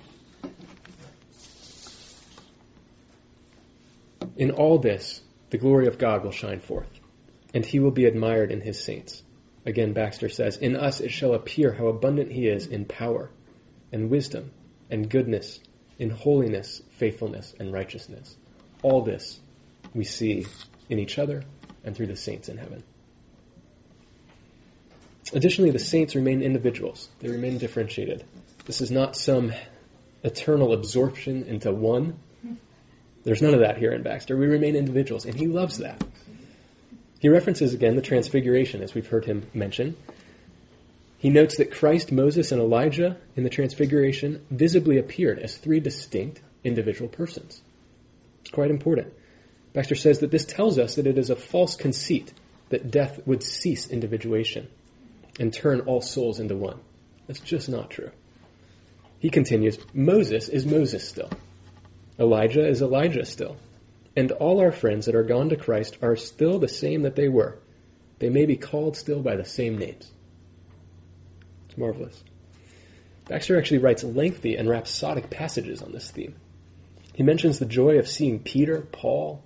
[4.35, 6.87] In all this, the glory of God will shine forth,
[7.53, 9.23] and he will be admired in his saints.
[9.65, 13.29] Again, Baxter says, In us it shall appear how abundant he is in power,
[13.91, 14.51] and wisdom,
[14.89, 15.59] and goodness,
[15.97, 18.35] in holiness, faithfulness, and righteousness.
[18.81, 19.39] All this
[19.93, 20.45] we see
[20.89, 21.43] in each other
[21.83, 22.83] and through the saints in heaven.
[25.33, 27.07] Additionally, the saints remain individuals.
[27.19, 28.25] They remain differentiated.
[28.65, 29.53] This is not some
[30.23, 32.19] eternal absorption into one.
[33.23, 34.35] There's none of that here in Baxter.
[34.35, 36.03] We remain individuals, and he loves that.
[37.19, 39.95] He references again the transfiguration, as we've heard him mention.
[41.19, 46.41] He notes that Christ, Moses, and Elijah in the transfiguration visibly appeared as three distinct
[46.63, 47.61] individual persons.
[48.41, 49.13] It's quite important.
[49.73, 52.33] Baxter says that this tells us that it is a false conceit
[52.69, 54.69] that death would cease individuation
[55.39, 56.79] and turn all souls into one.
[57.27, 58.11] That's just not true.
[59.19, 61.29] He continues Moses is Moses still.
[62.17, 63.57] Elijah is Elijah still.
[64.15, 67.27] And all our friends that are gone to Christ are still the same that they
[67.27, 67.59] were.
[68.19, 70.09] They may be called still by the same names.
[71.79, 72.23] Marvelous.
[73.27, 76.35] Baxter actually writes lengthy and rhapsodic passages on this theme.
[77.13, 79.43] He mentions the joy of seeing Peter, Paul,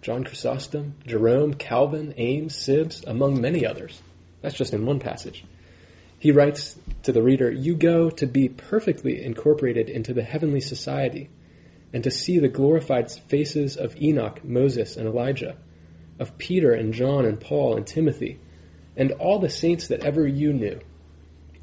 [0.00, 4.00] John Chrysostom, Jerome, Calvin, Ames, Sibbes, among many others.
[4.40, 5.44] That's just in one passage.
[6.18, 11.30] He writes to the reader, You go to be perfectly incorporated into the heavenly society
[11.92, 15.56] and to see the glorified faces of Enoch, Moses, and Elijah,
[16.18, 18.38] of Peter and John and Paul and Timothy,
[18.96, 20.80] and all the saints that ever you knew,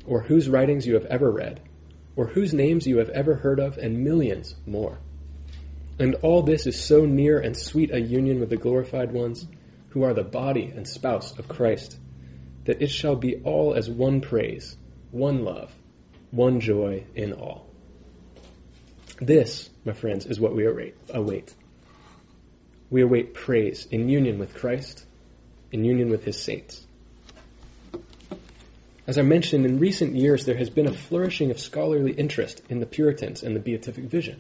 [0.06, 1.62] or whose writings you have ever read,
[2.16, 4.98] or whose names you have ever heard of, and millions more.
[6.00, 9.46] And all this is so near and sweet a union with the glorified ones,
[9.90, 11.98] who are the body and spouse of Christ
[12.66, 14.78] that it shall be all as one praise,
[15.10, 15.74] one love,
[16.30, 17.66] one joy in all.
[19.20, 21.54] This, my friends, is what we await.
[22.92, 25.04] We await praise in union with Christ,
[25.72, 26.86] in union with his saints.
[29.10, 32.80] As I mentioned, in recent years there has been a flourishing of scholarly interest in
[32.80, 34.40] the Puritans and the beatific vision.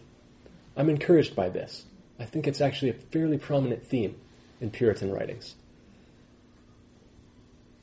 [0.78, 1.84] I'm encouraged by this.
[2.20, 4.16] I think it's actually a fairly prominent theme
[4.62, 5.56] in Puritan writings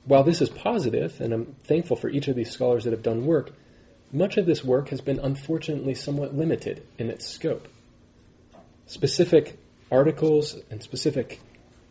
[0.06, 3.26] while this is positive, and I'm thankful for each of these scholars that have done
[3.26, 3.50] work,
[4.12, 7.66] much of this work has been unfortunately somewhat limited in its scope.
[8.86, 9.58] Specific
[9.90, 11.40] articles and specific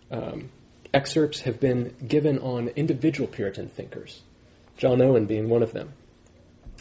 [0.09, 0.49] um,
[0.93, 4.21] excerpts have been given on individual Puritan thinkers,
[4.77, 5.93] John Owen being one of them.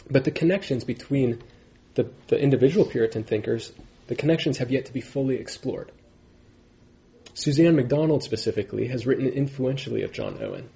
[0.09, 1.41] But the connections between
[1.95, 3.71] the, the individual Puritan thinkers,
[4.07, 5.91] the connections have yet to be fully explored.
[7.33, 10.69] Suzanne McDonald specifically has written influentially of John Owen.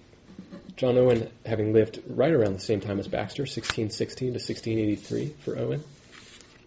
[0.76, 5.58] John Owen having lived right around the same time as Baxter, 1616 to 1683 for
[5.58, 5.84] Owen.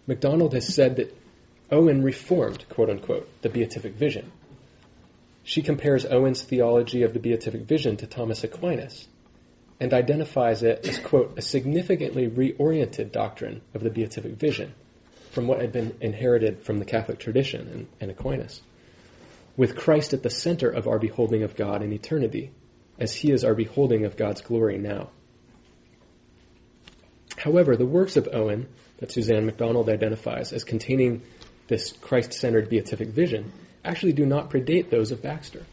[0.05, 1.15] McDonald has said that
[1.71, 4.31] Owen reformed, quote unquote, the beatific vision.
[5.43, 9.07] She compares Owen's theology of the beatific vision to Thomas Aquinas
[9.79, 14.73] and identifies it as, quote, a significantly reoriented doctrine of the beatific vision
[15.31, 18.61] from what had been inherited from the Catholic tradition and, and Aquinas,
[19.57, 22.51] with Christ at the center of our beholding of God in eternity,
[22.99, 25.09] as he is our beholding of God's glory now.
[27.35, 28.67] However, the works of Owen
[28.97, 31.23] that Suzanne McDonald identifies as containing
[31.67, 33.51] this Christ centered beatific vision
[33.83, 35.63] actually do not predate those of Baxter.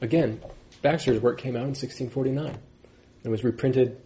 [0.00, 0.40] Again,
[0.82, 2.58] Baxter's work came out in 1649
[3.26, 4.00] and was reprinted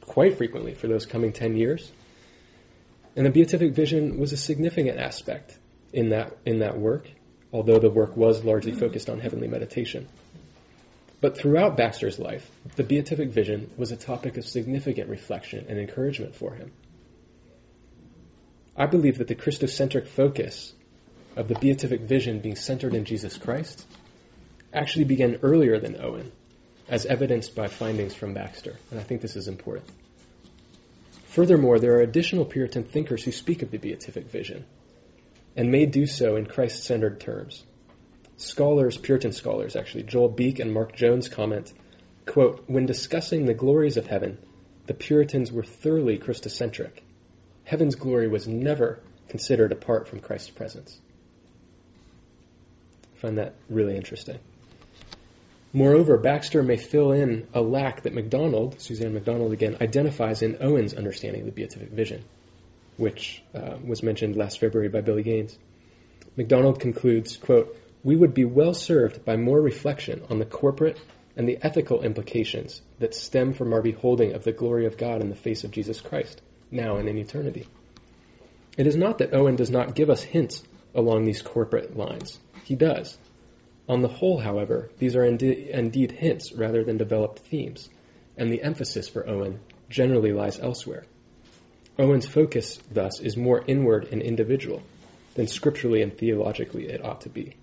[0.00, 1.88] quite frequently for those coming 10 years.
[3.14, 5.56] And the beatific vision was a significant aspect
[5.92, 7.08] in that, in that work,
[7.52, 10.08] although the work was largely focused on heavenly meditation.
[11.20, 16.34] But throughout Baxter's life, the beatific vision was a topic of significant reflection and encouragement
[16.34, 16.72] for him.
[18.76, 20.74] I believe that the Christocentric focus
[21.36, 23.86] of the beatific vision being centered in Jesus Christ
[24.74, 26.32] actually began earlier than Owen,
[26.88, 29.88] as evidenced by findings from Baxter, and I think this is important.
[31.26, 34.64] Furthermore, there are additional Puritan thinkers who speak of the beatific vision,
[35.56, 37.64] and may do so in Christ centered terms.
[38.36, 41.72] Scholars, Puritan scholars actually, Joel Beeke and Mark Jones comment,
[42.26, 44.38] quote, When discussing the glories of heaven,
[44.86, 47.00] the Puritans were thoroughly Christocentric
[47.66, 50.98] heaven's glory was never considered apart from Christ's presence.
[53.14, 54.38] I find that really interesting.
[55.76, 60.94] Moreover, Baxter may fill in a lack that McDonald, Suzanne McDonald again, identifies in Owen's
[60.94, 62.24] understanding of the beatific vision,
[62.96, 65.58] which uh, was mentioned last February by Billy Gaines.
[66.34, 70.98] McDonald concludes, quote, we would be well served by more reflection on the corporate
[71.36, 75.28] and the ethical implications that stem from our beholding of the glory of God in
[75.28, 77.68] the face of Jesus Christ now and in eternity.
[78.78, 80.62] It is not that Owen does not give us hints
[80.94, 82.38] along these corporate lines.
[82.64, 83.18] He does.
[83.88, 87.88] On the whole, however, these are indeed hints rather than developed themes,
[88.36, 91.04] and the emphasis for Owen generally lies elsewhere.
[91.98, 94.82] Owen's focus, thus, is more inward and individual
[95.34, 97.54] than scripturally and theologically it ought to be.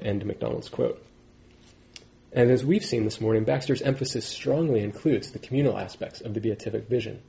[0.00, 1.04] End McDonald's quote.
[2.32, 6.40] And as we've seen this morning, Baxter's emphasis strongly includes the communal aspects of the
[6.40, 7.20] beatific vision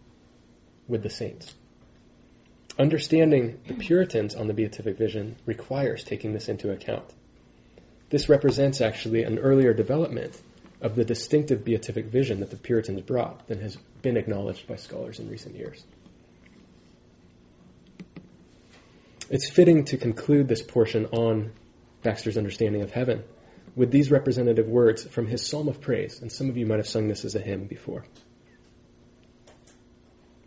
[0.88, 1.54] with the saints.
[2.80, 7.06] Understanding the Puritans on the beatific vision requires taking this into account.
[8.10, 10.40] This represents actually an earlier development
[10.82, 15.20] of the distinctive beatific vision that the Puritans brought than has been acknowledged by scholars
[15.20, 15.84] in recent years.
[19.30, 21.52] It's fitting to conclude this portion on
[22.04, 23.24] Baxter's understanding of heaven
[23.76, 26.88] with these representative words from his Psalm of Praise, and some of you might have
[26.88, 28.06] sung this as a hymn before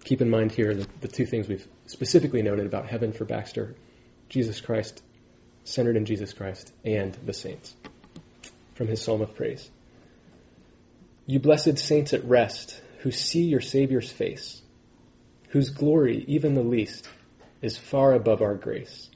[0.09, 3.75] keep in mind here the, the two things we've specifically noted about heaven for Baxter
[4.31, 5.03] Jesus Christ,
[5.69, 7.75] centered in Jesus Christ, and the saints.
[8.75, 9.71] From his Psalm of Praise.
[11.27, 14.63] You blessed saints at rest, who see your Savior's face,
[15.51, 17.09] whose glory, even the least,
[17.61, 19.09] is far above our grace.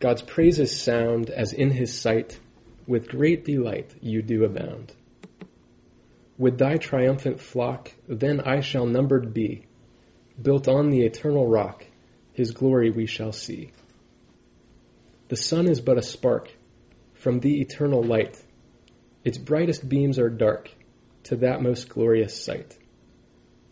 [0.00, 2.38] God's praises sound as in his sight,
[2.86, 4.92] with great delight you do abound.
[6.38, 9.64] With thy triumphant flock, then I shall numbered be
[10.40, 11.84] built on the eternal rock,
[12.32, 13.72] his glory we shall see.
[15.28, 16.50] The sun is but a spark
[17.14, 18.42] from the eternal light.
[19.24, 20.70] Its brightest beams are dark
[21.24, 22.76] to that most glorious sight.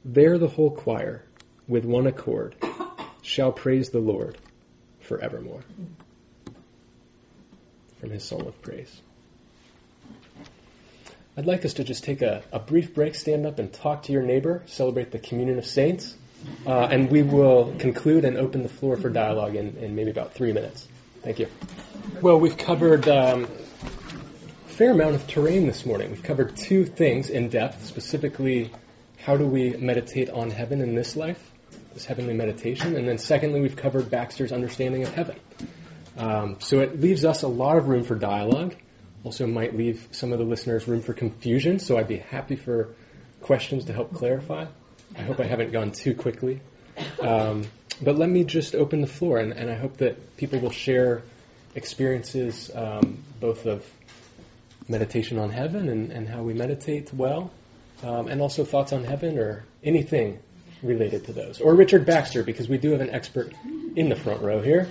[0.05, 1.25] There the whole choir,
[1.67, 2.55] with one accord,
[3.23, 4.37] shall praise the Lord
[5.01, 5.63] forevermore.
[8.01, 9.01] From his Psalm of Praise.
[11.39, 14.13] I'd like us to just take a, a brief break, stand up and talk to
[14.13, 16.15] your neighbor, celebrate the communion of saints.
[16.67, 20.35] Uh, and we will conclude and open the floor for dialogue in, in maybe about
[20.35, 20.87] three minutes.
[21.27, 21.49] Thank you.
[22.22, 26.12] Well, we've covered um, a fair amount of terrain this morning.
[26.12, 28.70] We've covered two things in depth, specifically
[29.18, 31.51] how do we meditate on heaven in this life,
[31.95, 35.35] this heavenly meditation, and then secondly, we've covered Baxter's understanding of heaven.
[36.16, 38.77] Um, so it leaves us a lot of room for dialogue.
[39.24, 41.81] Also, might leave some of the listeners room for confusion.
[41.81, 42.95] So I'd be happy for
[43.41, 44.66] questions to help clarify.
[45.16, 46.61] I hope I haven't gone too quickly.
[47.20, 47.64] Um,
[48.03, 51.23] but let me just open the floor, and, and, I hope that people will share
[51.75, 53.85] experiences um, both of
[54.89, 57.51] meditation on heaven and, and how we meditate well,
[58.03, 60.39] um, and also thoughts on heaven or anything
[60.83, 61.61] related to those.
[61.61, 63.53] Or Richard Baxter, because we do have an expert
[63.95, 64.89] in the front row here.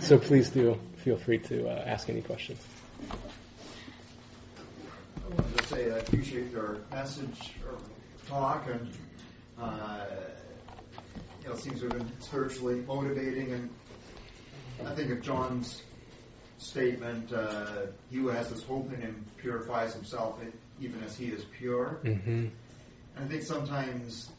[0.00, 2.60] So please do feel free to uh, ask any questions.
[3.10, 3.14] I
[5.34, 7.78] wanted to say I appreciate your message or
[8.28, 8.90] talk, and
[9.60, 10.04] uh,
[11.48, 13.52] you know, seems to have been spiritually motivating.
[13.52, 13.70] And
[14.86, 15.82] I think of John's
[16.58, 20.38] statement, uh, "He who has this hope in him purifies himself,
[20.80, 22.30] even as he is pure." Mm-hmm.
[22.30, 24.30] And I think sometimes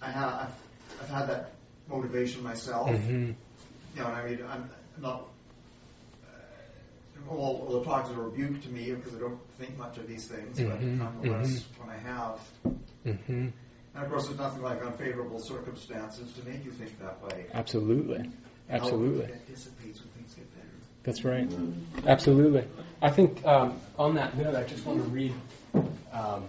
[0.00, 1.52] I have I've, I've had that
[1.88, 2.88] motivation myself.
[2.88, 3.32] Mm-hmm.
[3.96, 5.28] You know, and I mean, I'm not.
[6.24, 9.98] Uh, all, all the talks are a rebuke to me because I don't think much
[9.98, 10.70] of these things, mm-hmm.
[10.70, 11.86] but nonetheless, mm-hmm.
[11.86, 12.40] when I have.
[13.04, 13.48] Mm-hmm.
[13.94, 17.46] And of course, there's nothing like unfavorable circumstances to make you think that way.
[17.52, 18.30] Absolutely.
[18.68, 19.24] Absolutely.
[19.24, 20.68] It dissipates when things get better.
[21.02, 21.48] That's right.
[22.06, 22.64] Absolutely.
[23.02, 25.34] I think um, on that note, I just want to read
[26.12, 26.44] um,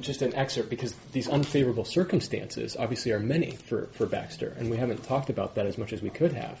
[0.00, 4.76] just an excerpt because these unfavorable circumstances obviously are many for, for Baxter, and we
[4.76, 6.60] haven't talked about that as much as we could have.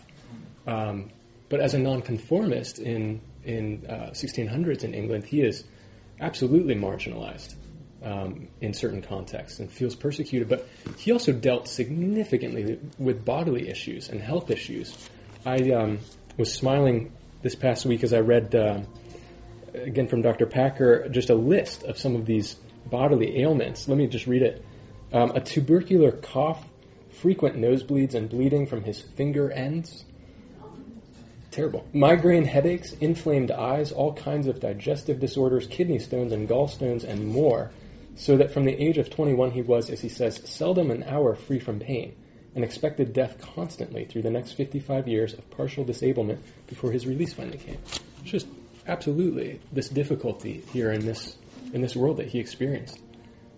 [0.66, 1.10] Um,
[1.48, 5.62] but as a nonconformist in in uh, 1600s in England, he is
[6.18, 7.54] absolutely marginalized
[8.06, 10.48] um, in certain contexts and feels persecuted.
[10.48, 14.96] But he also dealt significantly with bodily issues and health issues.
[15.44, 15.98] I um,
[16.36, 18.82] was smiling this past week as I read, uh,
[19.74, 20.46] again from Dr.
[20.46, 22.54] Packer, just a list of some of these
[22.88, 23.88] bodily ailments.
[23.88, 24.64] Let me just read it.
[25.12, 26.64] Um, a tubercular cough,
[27.10, 30.04] frequent nosebleeds and bleeding from his finger ends.
[31.50, 31.86] Terrible.
[31.92, 37.70] Migraine headaches, inflamed eyes, all kinds of digestive disorders, kidney stones and gallstones, and more.
[38.16, 41.34] So that from the age of 21, he was, as he says, seldom an hour
[41.34, 42.16] free from pain,
[42.54, 47.34] and expected death constantly through the next 55 years of partial disablement before his release
[47.34, 47.78] finally came.
[47.86, 48.46] It's just
[48.86, 51.36] absolutely this difficulty here in this
[51.72, 52.98] in this world that he experienced.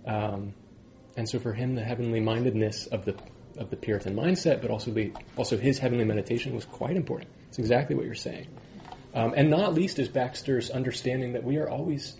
[0.07, 0.55] Um,
[1.17, 3.15] and so for him, the heavenly mindedness of the
[3.57, 7.31] of the Puritan mindset, but also the also his heavenly meditation was quite important.
[7.49, 8.49] It's exactly what you're saying,
[9.15, 12.17] um, and not least is Baxter's understanding that we are always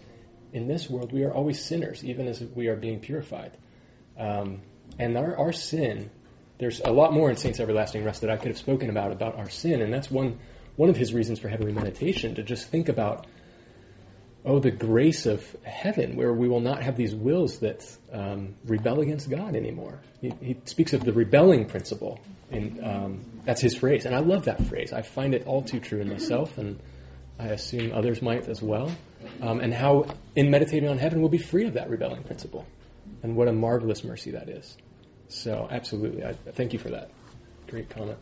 [0.53, 3.53] in this world we are always sinners, even as we are being purified,
[4.19, 4.63] um,
[4.99, 6.11] and our our sin.
[6.59, 9.37] There's a lot more in Saints Everlasting Rest that I could have spoken about about
[9.37, 10.39] our sin, and that's one
[10.77, 13.27] one of his reasons for heavenly meditation to just think about
[14.45, 19.01] oh, the grace of heaven, where we will not have these wills that um, rebel
[19.01, 20.01] against God anymore.
[20.21, 22.21] He, he, speaks of the rebelling principle,
[22.51, 24.07] and um, that's his phrase.
[24.07, 24.93] And I love that phrase.
[24.93, 26.81] I find it all too true in myself, and
[27.39, 28.91] I assume others might as well.
[29.41, 32.67] Um, and how, in meditating on heaven, we'll be free of that rebelling principle.
[33.23, 34.77] And what a marvelous mercy that is.
[35.29, 36.25] So, absolutely.
[36.25, 37.11] I, thank you for that.
[37.69, 38.19] Great comment.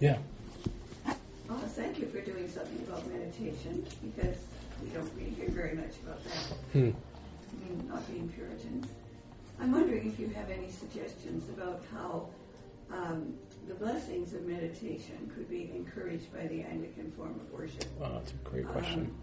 [0.00, 0.18] Yeah.
[1.50, 4.36] Oh, thank you for doing something about meditation because
[4.82, 6.56] we don't really hear very much about that.
[6.72, 6.90] Hmm.
[6.90, 8.86] I mean, not being Puritans.
[9.60, 12.26] I'm wondering if you have any suggestions about how
[12.90, 13.34] um,
[13.68, 17.84] the blessings of meditation could be encouraged by the Anglican form of worship.
[17.98, 19.00] Wow, that's a great question.
[19.00, 19.16] Um,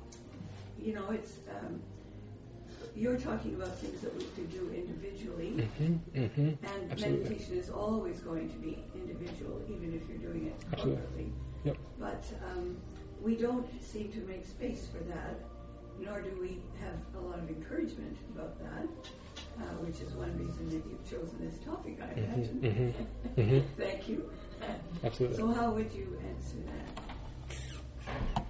[0.81, 1.81] you know, it's um,
[2.95, 7.19] you're talking about things that we could do individually, mm-hmm, mm-hmm, and absolutely.
[7.19, 11.31] meditation is always going to be individual, even if you're doing it corporately.
[11.65, 11.77] Yep.
[11.99, 12.77] But um,
[13.21, 15.39] we don't seem to make space for that,
[15.99, 18.87] nor do we have a lot of encouragement about that,
[19.59, 22.95] uh, which is one reason that you've chosen this topic, I mm-hmm, imagine.
[23.35, 23.81] Mm-hmm, mm-hmm.
[23.81, 24.29] Thank you.
[25.03, 25.37] Absolutely.
[25.37, 28.45] So, how would you answer that?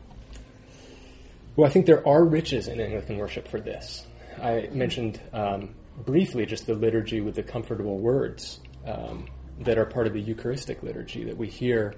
[1.55, 4.05] Well, I think there are riches in Anglican worship for this.
[4.41, 9.27] I mentioned um, briefly just the liturgy with the comfortable words um,
[9.59, 11.95] that are part of the Eucharistic liturgy that we hear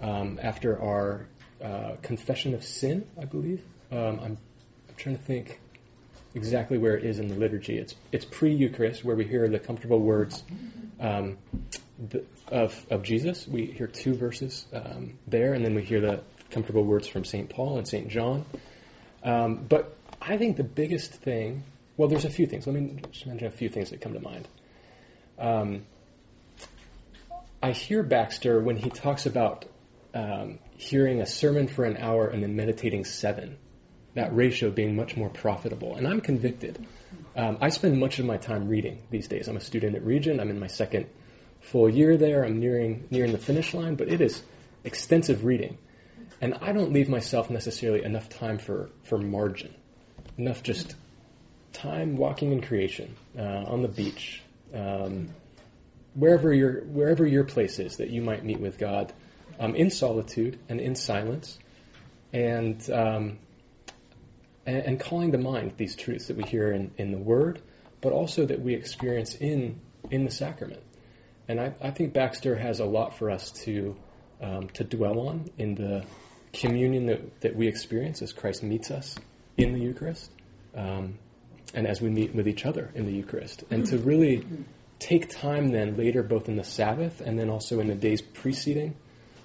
[0.00, 1.26] um, after our
[1.62, 3.62] uh, confession of sin, I believe.
[3.92, 4.38] Um, I'm,
[4.88, 5.60] I'm trying to think
[6.34, 7.78] exactly where it is in the liturgy.
[7.78, 10.42] It's it's pre-Eucharist where we hear the comfortable words
[11.00, 11.38] um,
[11.98, 13.46] the, of of Jesus.
[13.46, 16.20] We hear two verses um, there, and then we hear the
[16.50, 18.44] comfortable words from Saint Paul and Saint John.
[19.22, 21.64] Um, but I think the biggest thing,
[21.96, 22.66] well, there's a few things.
[22.66, 24.46] Let me just mention a few things that come to mind.
[25.38, 25.84] Um,
[27.62, 29.64] I hear Baxter when he talks about
[30.14, 33.56] um, hearing a sermon for an hour and then meditating seven.
[34.14, 35.96] That ratio being much more profitable.
[35.96, 36.86] And I'm convicted.
[37.36, 39.48] Um, I spend much of my time reading these days.
[39.48, 40.40] I'm a student at Regent.
[40.40, 41.06] I'm in my second
[41.60, 42.44] full year there.
[42.44, 44.42] I'm nearing nearing the finish line, but it is
[44.84, 45.78] extensive reading.
[46.40, 49.74] And I don't leave myself necessarily enough time for, for margin,
[50.36, 50.94] enough just
[51.72, 54.42] time walking in creation, uh, on the beach,
[54.74, 55.30] um,
[56.14, 59.12] wherever your wherever your place is that you might meet with God
[59.58, 61.58] um, in solitude and in silence,
[62.32, 63.38] and, um,
[64.66, 67.60] and, and calling to mind these truths that we hear in, in the Word,
[68.00, 70.82] but also that we experience in in the sacrament.
[71.48, 73.96] And I, I think Baxter has a lot for us to
[74.42, 76.04] um, to dwell on in the
[76.52, 79.16] communion that, that we experience as Christ meets us
[79.56, 80.30] in the Eucharist,
[80.74, 81.18] um,
[81.74, 84.46] and as we meet with each other in the Eucharist, and to really
[84.98, 88.96] take time then later, both in the Sabbath and then also in the days preceding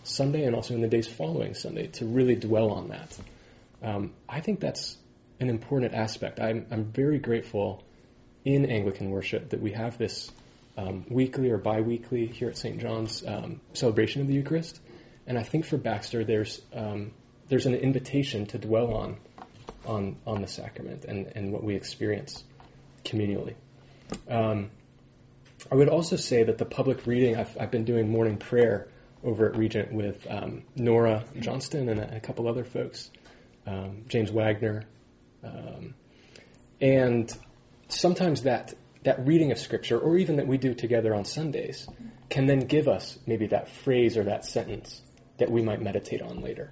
[0.04, 3.18] Sunday and also in the days following Sunday, to really dwell on that.
[3.84, 4.98] Um, I think that's
[5.40, 6.40] an important aspect.
[6.40, 7.84] I'm, I'm very grateful
[8.46, 10.32] in Anglican worship that we have this
[10.78, 12.80] um, weekly or biweekly here at St.
[12.80, 14.80] John's um, celebration of the Eucharist.
[15.28, 17.12] And I think for Baxter, there's um,
[17.50, 19.18] there's an invitation to dwell on
[19.86, 22.44] on on the sacrament and, and what we experience
[23.04, 23.56] communally.
[24.30, 24.72] Um,
[25.72, 28.88] I would also say that the public reading, I've, I've been doing morning prayer
[29.24, 33.12] over at Regent with um, Nora Johnston and a, a, couple other folks,
[33.68, 34.86] um, James Wagner.
[35.44, 35.96] Um,
[36.82, 37.32] and
[37.88, 38.74] sometimes that,
[39.04, 41.88] that reading of Scripture, or even that we do together on Sundays,
[42.30, 45.02] can then give us maybe that phrase or that sentence
[45.38, 46.72] that we might meditate on later.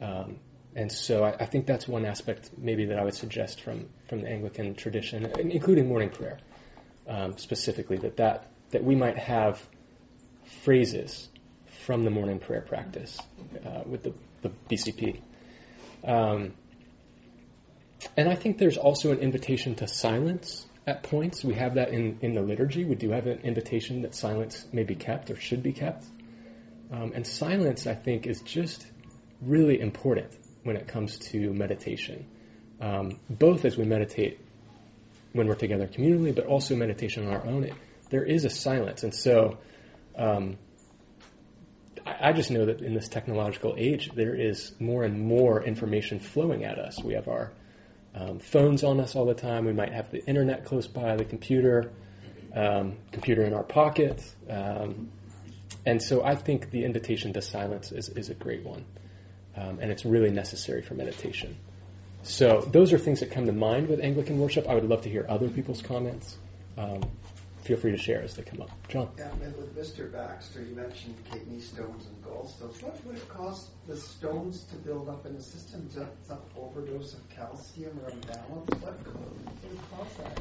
[0.00, 0.38] Um,
[0.74, 4.22] and so I, I, think that's one aspect maybe that I would suggest from, from
[4.22, 6.38] the Anglican tradition, including morning prayer
[7.06, 9.62] um, specifically, that, that that we might have
[10.64, 11.28] phrases
[11.84, 13.18] from the morning prayer practice
[13.64, 15.20] uh, with the, the BCP.
[16.04, 16.54] Um,
[18.16, 21.44] and I think there's also an invitation to silence at points.
[21.44, 22.84] We have that in, in the liturgy.
[22.84, 26.04] We do have an invitation that silence may be kept or should be kept.
[26.90, 28.86] Um, and silence, I think, is just
[29.40, 30.30] really important
[30.62, 32.26] when it comes to meditation,
[32.80, 34.40] um, both as we meditate
[35.32, 37.64] when we're together communally, but also meditation on our own.
[37.64, 37.74] It,
[38.10, 39.04] there is a silence.
[39.04, 39.58] And so
[40.16, 40.58] um,
[42.06, 46.20] I, I just know that in this technological age, there is more and more information
[46.20, 47.02] flowing at us.
[47.02, 47.52] We have our
[48.14, 49.64] um, phones on us all the time.
[49.64, 51.90] We might have the internet close by, the computer,
[52.54, 54.22] um, computer in our pocket.
[54.48, 55.10] Um,
[55.86, 58.84] and so I think the invitation to silence is, is a great one.
[59.56, 61.56] Um, and it's really necessary for meditation.
[62.22, 64.68] So those are things that come to mind with Anglican worship.
[64.68, 66.36] I would love to hear other people's comments.
[67.62, 68.70] Feel free to share as they come up.
[68.88, 69.08] John.
[69.16, 70.10] Yeah, and with Mr.
[70.12, 72.82] Baxter, you mentioned kidney stones and gallstones.
[72.82, 75.86] What would it cost the stones to build up in the system?
[75.88, 78.68] Is that some overdose of calcium or imbalance?
[78.80, 80.40] What would it cost that?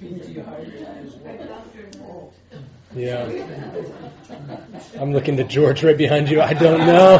[0.00, 2.32] Dehydrated as well.
[2.94, 3.26] Yeah.
[5.00, 6.40] I'm looking to George right behind you.
[6.40, 7.18] I don't know.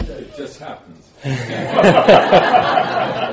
[0.00, 1.08] it just happens.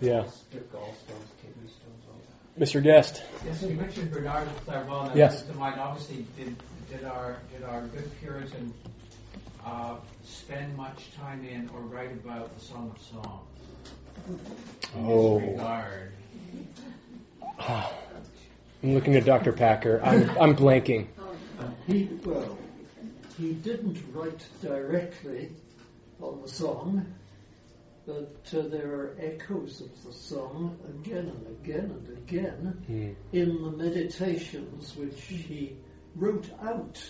[0.00, 0.24] Yeah.
[2.58, 2.82] Mr.
[2.82, 3.22] Guest.
[3.44, 5.12] Yes, you mentioned Bernard of Clairvaux.
[5.14, 5.42] Yes.
[5.42, 6.56] To mind, obviously, did,
[6.90, 8.72] did our did our good Puritan
[9.64, 13.46] uh, spend much time in or write about the Song of Songs?
[14.96, 15.40] Oh.
[15.40, 16.12] regard.
[18.82, 19.52] I'm looking at Dr.
[19.52, 20.00] Packer.
[20.02, 21.06] I'm, I'm blanking.
[21.86, 22.56] He, well,
[23.36, 25.50] he didn't write directly
[26.20, 27.06] on the song,
[28.06, 33.14] but uh, there are echoes of the song again and again and again mm.
[33.32, 35.76] in the meditations which he
[36.16, 37.02] wrote out.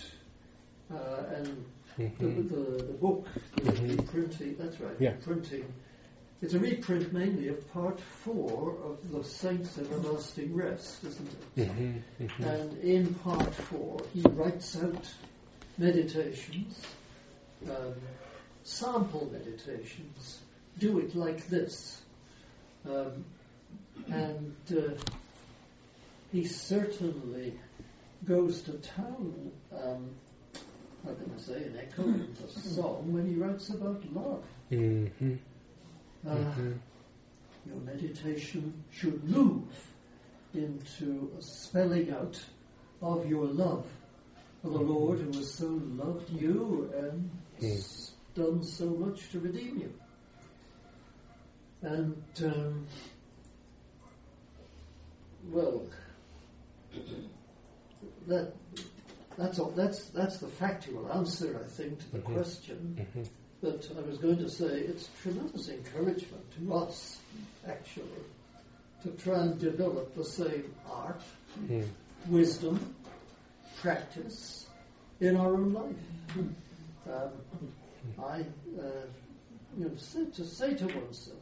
[0.93, 1.65] Uh, and
[1.99, 2.37] mm-hmm.
[2.37, 3.97] the, the, the, book, the mm-hmm.
[3.97, 5.13] reprinting, that's right, yeah.
[5.23, 5.73] printing.
[6.43, 11.69] It's a reprint mainly of part four of The Saints' Everlasting Rest, isn't it?
[11.69, 12.43] Mm-hmm.
[12.43, 15.07] And in part four, he writes out
[15.77, 16.81] meditations,
[17.69, 17.95] um,
[18.65, 20.40] sample meditations,
[20.79, 22.01] do it like this.
[22.89, 23.25] Um,
[24.09, 24.95] and uh,
[26.33, 27.55] he certainly
[28.25, 30.11] goes to town, um,
[31.05, 34.45] how can I say, an echo of the song when he writes about love.
[34.71, 35.35] Mm-hmm.
[36.27, 36.73] Uh, mm-hmm.
[37.67, 39.65] Your meditation should move
[40.55, 42.41] into a spelling out
[43.03, 43.87] of your love
[44.63, 48.11] for the Lord who has so loved you and mm.
[48.35, 49.93] done so much to redeem you.
[51.83, 52.87] And um,
[55.49, 55.87] well,
[58.27, 58.53] that
[59.39, 62.35] that's all, that's that's the factual answer, I think, to the mm-hmm.
[62.35, 62.97] question.
[62.99, 63.23] Mm-hmm.
[63.63, 67.19] But I was going to say it's tremendous encouragement to us,
[67.69, 68.07] actually,
[69.03, 71.21] to try and develop the same art,
[71.67, 71.87] mm.
[72.29, 72.95] wisdom,
[73.83, 74.67] practice
[75.21, 76.47] in our own life.
[77.07, 77.31] Um,
[78.19, 78.41] I,
[78.81, 79.07] uh,
[79.77, 81.39] you know, to say to oneself,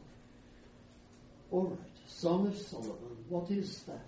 [1.51, 3.17] All right, Song of Solomon.
[3.27, 3.99] What is that?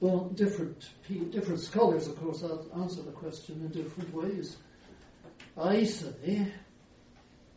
[0.00, 0.90] Well, different
[1.30, 2.42] different scholars, of course,
[2.76, 4.56] answer the question in different ways.
[5.56, 6.48] I say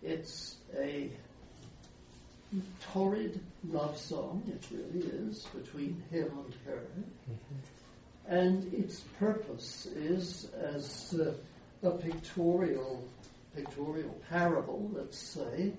[0.04, 1.10] it's a
[2.94, 6.82] torrid love song, it really is, between him and her.
[7.30, 8.34] Mm-hmm.
[8.34, 11.34] And its purpose is as uh,
[11.88, 13.04] a pictorial,
[13.56, 15.74] pictorial parable, let's say,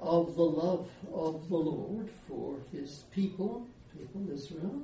[0.00, 4.82] of the love of the Lord for his people, people Israel,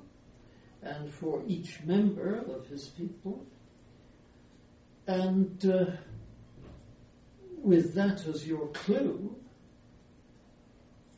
[0.83, 3.45] and for each member of his people.
[5.07, 5.87] And uh,
[7.63, 9.35] with that as your clue,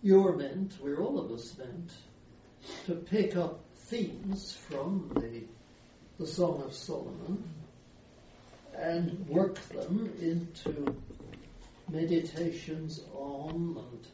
[0.03, 1.93] you're meant, we're all of us meant,
[2.87, 5.43] to pick up themes from the,
[6.19, 7.43] the Song of Solomon
[8.77, 10.95] and work them into
[11.89, 14.07] meditations on and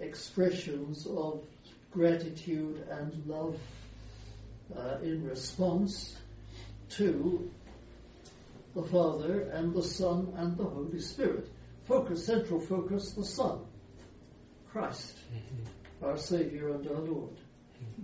[0.00, 1.42] expressions of
[1.90, 3.58] gratitude and love
[4.76, 6.16] uh, in response
[6.88, 7.50] to
[8.74, 11.48] the Father and the Son and the Holy Spirit.
[11.84, 13.58] Focus, central focus, the Son,
[14.70, 16.04] Christ, mm-hmm.
[16.04, 17.36] our Savior and our Lord.
[17.82, 18.02] Mm-hmm.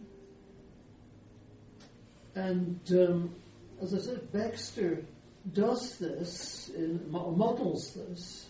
[2.38, 3.34] And um,
[3.80, 5.04] as I said, Baxter
[5.52, 8.46] does this, in, models this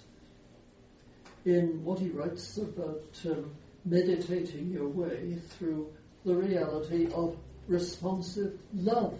[1.44, 3.50] in what he writes about um,
[3.84, 5.92] meditating your way through
[6.24, 7.36] the reality of
[7.66, 9.18] responsive love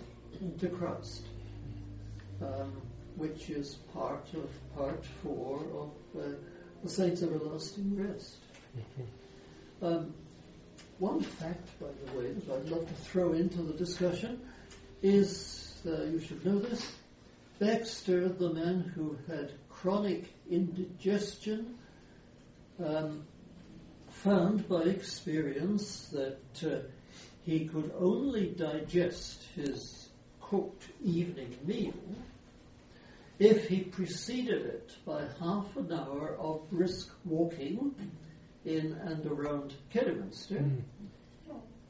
[0.59, 1.23] to Christ,
[2.43, 2.73] um,
[3.17, 6.29] which is part of part four of uh,
[6.83, 8.37] the Saints' Everlasting Rest.
[8.77, 9.87] Mm-hmm.
[9.87, 10.15] Um,
[10.99, 14.41] one fact, by the way, that I'd love to throw into the discussion
[15.03, 16.93] is, uh, you should know this,
[17.59, 21.77] Baxter, the man who had chronic indigestion,
[22.85, 23.25] um,
[24.09, 26.87] found by experience that uh,
[27.43, 30.09] he could only digest his
[30.41, 31.95] cooked evening meal
[33.39, 37.95] if he preceded it by half an hour of brisk walking
[38.65, 40.57] in and around Kidderminster.
[40.57, 40.83] Mm.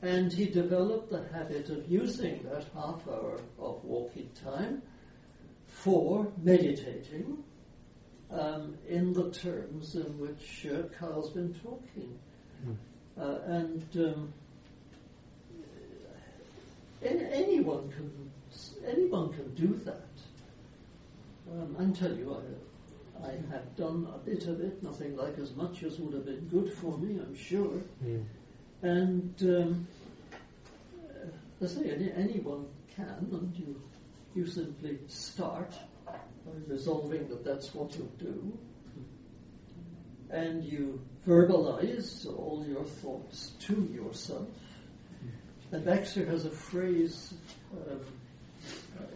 [0.03, 4.83] And he developed the habit of using that half hour of walking time
[5.83, 7.39] for meditating
[8.31, 12.18] um, in the terms in which uh, Kyle's been talking.
[12.66, 12.76] Mm.
[13.20, 14.33] Uh, and um,
[17.03, 18.31] anyone can
[18.87, 20.05] anyone can do that.
[21.51, 22.37] Um, I tell you,
[23.22, 26.26] I, I have done a bit of it, nothing like as much as would have
[26.26, 27.81] been good for me, I'm sure.
[28.05, 28.24] Mm.
[28.83, 29.87] And um,
[31.62, 33.81] I say, any, anyone can, and you
[34.39, 35.72] you simply start
[36.07, 36.14] by
[36.68, 38.57] resolving that that's what you'll do.
[40.30, 44.47] And you verbalize all your thoughts to yourself.
[45.72, 47.34] And Baxter has a phrase,
[47.72, 48.01] um,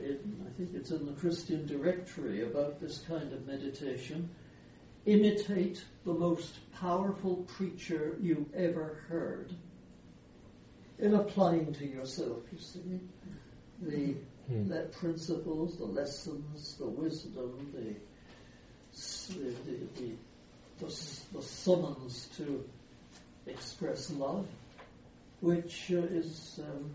[0.00, 4.28] it, I think it's in the Christian Directory, about this kind of meditation.
[5.06, 9.52] Imitate the most powerful preacher you ever heard.
[10.98, 13.00] In applying to yourself, you see,
[13.80, 14.14] the
[14.50, 14.68] mm.
[14.68, 17.94] the principles, the lessons, the wisdom, the
[19.28, 20.12] the, the,
[20.80, 20.86] the,
[21.32, 22.64] the summons to
[23.46, 24.46] express love,
[25.40, 26.90] which uh, is um,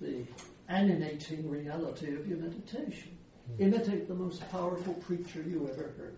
[0.00, 0.24] the
[0.68, 3.16] animating reality of your meditation.
[3.52, 3.66] Mm.
[3.66, 6.16] Imitate the most powerful preacher you ever heard.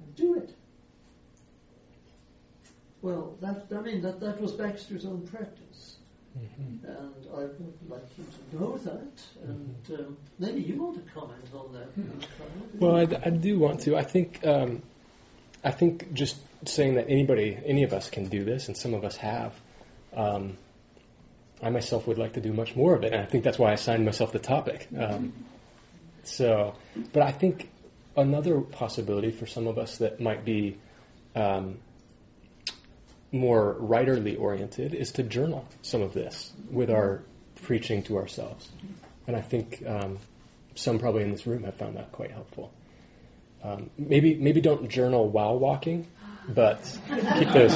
[0.00, 0.54] And do it.
[3.02, 5.63] Well, that I mean that, that was Baxter's own practice.
[6.38, 6.86] Mm-hmm.
[6.86, 9.22] And I would like you to know that.
[9.44, 9.94] And mm-hmm.
[9.94, 11.98] um, maybe you want to comment on that.
[11.98, 12.78] Mm-hmm.
[12.78, 13.96] Well, I, I, do want to.
[13.96, 14.82] I think um,
[15.62, 19.04] I think just saying that anybody, any of us, can do this, and some of
[19.04, 19.54] us have.
[20.16, 20.56] Um,
[21.62, 23.70] I myself would like to do much more of it, and I think that's why
[23.70, 24.88] I assigned myself the topic.
[24.98, 25.32] Um,
[26.24, 26.74] so,
[27.12, 27.70] but I think
[28.16, 30.78] another possibility for some of us that might be
[31.34, 31.78] um,
[33.34, 37.22] more writerly oriented is to journal some of this with our
[37.62, 38.68] preaching to ourselves.
[39.26, 40.18] And I think um,
[40.76, 42.72] some probably in this room have found that quite helpful.
[43.62, 46.06] Um, maybe maybe don't journal while walking,
[46.48, 46.80] but
[47.38, 47.74] keep those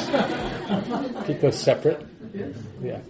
[1.26, 2.06] keep those separate.
[2.82, 3.00] Yeah.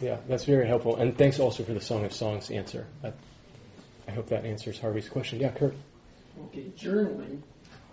[0.00, 0.96] Yeah, that's very helpful.
[0.96, 2.86] And thanks also for the Song of Songs answer.
[3.02, 3.12] I,
[4.08, 5.40] I hope that answers Harvey's question.
[5.40, 5.74] Yeah, Kurt.
[6.46, 7.40] Okay, journaling,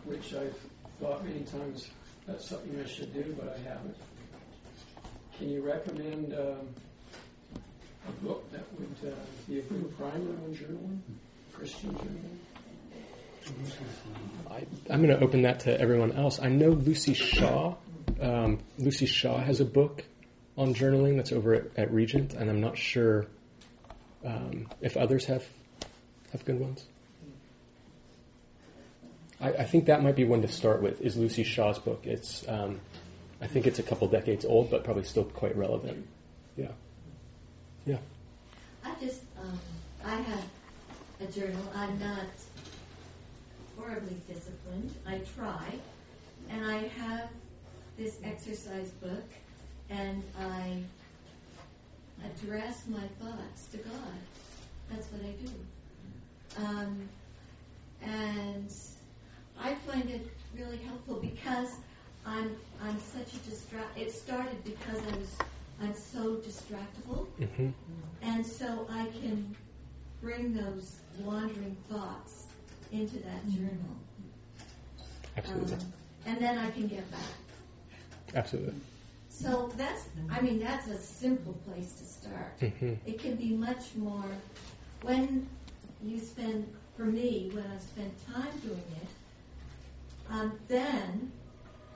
[0.04, 0.58] which I've
[1.04, 1.90] thought many times
[2.26, 3.98] that's something I should do, but I haven't.
[5.38, 6.70] Can you recommend um,
[8.08, 9.16] a book that would uh,
[9.48, 11.00] be a good primer on journaling,
[11.52, 12.38] Christian journaling?
[14.50, 16.40] I, am going to open that to everyone else.
[16.42, 17.76] I know Luci Shaw.
[18.22, 20.06] Um, Luci Shaw has a book
[20.58, 23.26] on journaling that's over at, at Regent, and I'm not sure
[24.24, 25.46] um, if others have
[26.32, 26.86] have good ones.
[29.44, 31.02] I, think that might be one to start with.
[31.02, 32.06] Is Luci Shaw's book?
[32.06, 32.80] It's um,
[33.42, 36.08] I think it's a couple decades old, but probably still quite relevant.
[36.56, 36.72] Yeah.
[37.86, 37.98] Yeah.
[38.86, 39.60] I just um,
[40.06, 40.44] I have
[41.20, 41.62] a journal.
[41.76, 42.28] I'm not
[43.78, 44.94] horribly disciplined.
[45.06, 45.74] I try,
[46.50, 47.30] and I have
[47.98, 49.26] this exercise book,
[49.90, 50.78] and I
[52.26, 54.18] address my thoughts to God.
[54.90, 56.66] That's what I do.
[56.66, 57.10] Um,
[58.02, 58.72] and
[59.60, 60.28] I find it
[60.58, 61.70] really helpful because
[62.26, 63.98] I'm I'm such a distract.
[63.98, 65.30] It started because I was
[65.82, 67.70] I'm so distractible, mm-hmm.
[68.22, 69.56] and so I can
[70.22, 72.46] bring those wandering thoughts
[72.92, 73.98] into that journal.
[75.36, 75.74] Absolutely.
[75.74, 75.94] Um,
[76.26, 77.22] and then I can get back.
[78.36, 78.76] Absolutely.
[79.30, 82.60] So that's, I mean, that's a simple place to start.
[82.62, 82.94] Mm-hmm.
[83.06, 84.26] It can be much more,
[85.02, 85.48] when
[86.04, 89.08] you spend, for me, when I spend time doing it,
[90.30, 91.32] um, then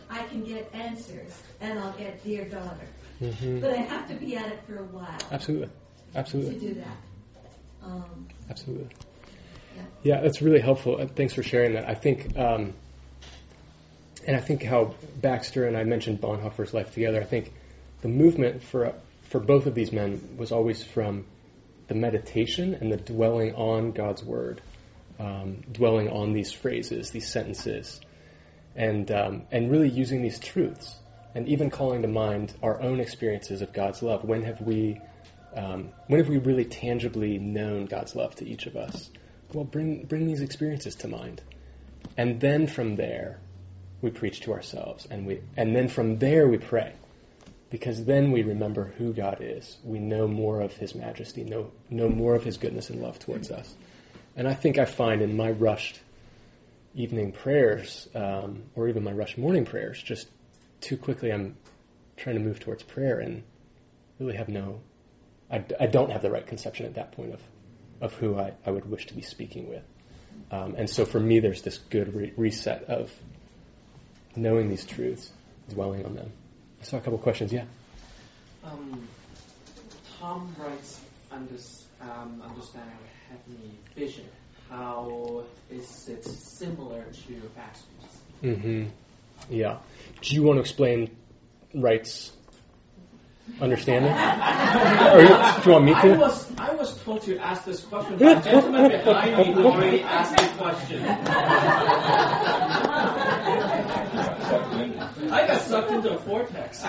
[0.09, 2.88] I can get answers and I'll get dear daughter.
[3.21, 3.59] Mm-hmm.
[3.59, 5.17] But I have to be at it for a while.
[5.32, 5.69] Absolutely.
[6.15, 6.53] Absolutely.
[6.53, 6.97] To do that.
[7.84, 8.89] Um, Absolutely.
[9.75, 9.84] Yeah.
[10.03, 10.99] yeah, that's really helpful.
[10.99, 11.88] Uh, thanks for sharing that.
[11.88, 12.73] I think, um,
[14.25, 17.21] and I think how Baxter and I mentioned Bonhoeffer's life together.
[17.21, 17.51] I think
[18.01, 18.93] the movement for
[19.30, 21.25] for both of these men was always from
[21.88, 24.61] the meditation and the dwelling on God's word,
[25.19, 27.99] um, dwelling on these phrases, these sentences,
[28.78, 30.95] and um, and really using these truths,
[31.36, 34.23] and even calling to mind our own experiences of God's love.
[34.23, 35.01] When have we
[35.55, 39.09] um, when have we really tangibly known God's love to each of us?
[39.51, 41.41] Well, bring bring these experiences to mind,
[42.15, 43.39] and then from there,
[44.01, 46.93] we preach to ourselves, and we and then from there we pray,
[47.71, 49.78] because then we remember who God is.
[49.84, 53.49] We know more of His majesty, know know more of His goodness and love towards
[53.49, 53.73] us.
[54.36, 55.99] And I think I find in my rushed
[56.98, 60.28] evening prayers, um, or even my rush morning prayers, just
[60.82, 61.56] too quickly I'm
[62.18, 63.43] trying to move towards prayer and
[64.20, 64.82] really have no
[65.50, 67.41] I, I don't have the right conception at that point of,
[68.02, 69.84] of who I, I would wish to be speaking with.
[70.52, 73.12] Um, and so for me, there's this good re- reset of
[74.36, 75.32] knowing these truths,
[75.70, 76.32] dwelling on them.
[76.82, 77.52] I saw a couple questions.
[77.52, 77.66] Yeah.
[78.64, 79.08] Um,
[80.20, 82.93] Tom Wright's um, understanding
[83.30, 84.26] heavenly vision.
[84.70, 87.88] How is it similar to Baxter's?
[88.43, 88.86] Mm-hmm.
[89.49, 89.78] Yeah.
[90.22, 91.15] Do you want to explain
[91.74, 92.32] Wright's?
[93.61, 94.11] understanding?
[94.11, 95.34] or you, do
[95.65, 95.97] you want me to?
[95.99, 100.01] I was, I was told to ask this question, but the gentleman behind me already
[100.01, 101.03] asked the question.
[105.30, 106.82] I got sucked into a vortex.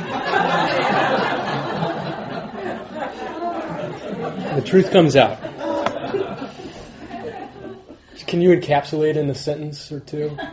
[4.54, 5.38] the truth comes out.
[8.26, 10.36] Can you encapsulate in a sentence or two?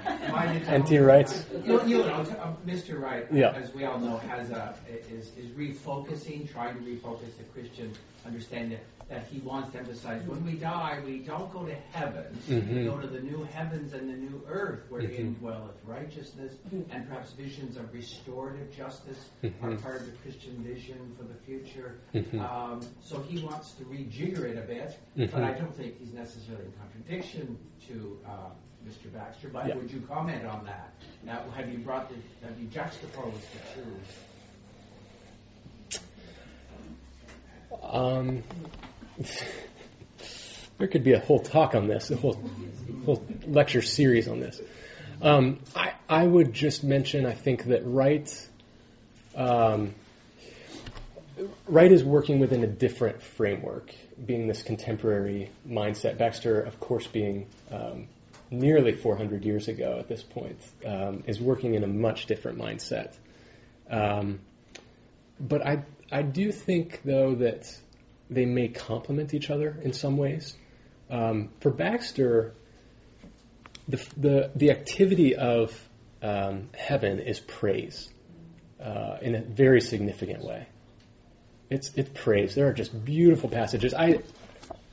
[0.67, 0.97] N.T.
[0.97, 1.45] Wright's.
[1.65, 2.25] You, you know,
[2.65, 2.99] Mr.
[2.99, 3.51] Wright, yeah.
[3.51, 4.75] as we all know, has a
[5.09, 7.93] is is refocusing, trying to refocus the Christian
[8.25, 8.79] understanding
[9.09, 12.25] that he wants to emphasize when we die, we don't go to heaven.
[12.49, 12.75] Mm-hmm.
[12.75, 15.45] We go to the new heavens and the new earth wherein mm-hmm.
[15.45, 16.91] dwelleth righteousness, mm-hmm.
[16.91, 19.65] and perhaps visions of restorative justice mm-hmm.
[19.65, 21.99] are part of the Christian vision for the future.
[22.15, 22.39] Mm-hmm.
[22.39, 25.43] Um, so he wants to rejigger it a bit, but mm-hmm.
[25.43, 28.49] I don't think he's necessarily in contradiction to uh,
[28.87, 29.13] Mr.
[29.13, 29.49] Baxter.
[29.49, 29.75] But yeah.
[29.75, 30.93] would you comment on that?
[31.23, 32.15] Now, have you brought the,
[32.47, 33.97] have you juxtaposed the two?
[37.83, 38.43] Um,
[40.77, 42.41] there could be a whole talk on this, a whole,
[43.05, 44.59] whole lecture series on this.
[45.21, 48.47] Um, I, I would just mention, I think that Wright,
[49.35, 49.95] um,
[51.67, 53.93] Wright is working within a different framework,
[54.25, 56.17] being this contemporary mindset.
[56.17, 58.07] Baxter, of course, being um,
[58.51, 63.13] nearly 400 years ago at this point, um, is working in a much different mindset.
[63.89, 64.39] Um,
[65.39, 67.73] but I, I do think, though, that
[68.29, 70.55] they may complement each other in some ways.
[71.09, 72.53] Um, for Baxter,
[73.87, 75.79] the, the, the activity of
[76.21, 78.09] um, heaven is praise
[78.83, 80.67] uh, in a very significant way.
[81.69, 82.55] It's, it's praise.
[82.55, 83.93] There are just beautiful passages.
[83.93, 84.21] I,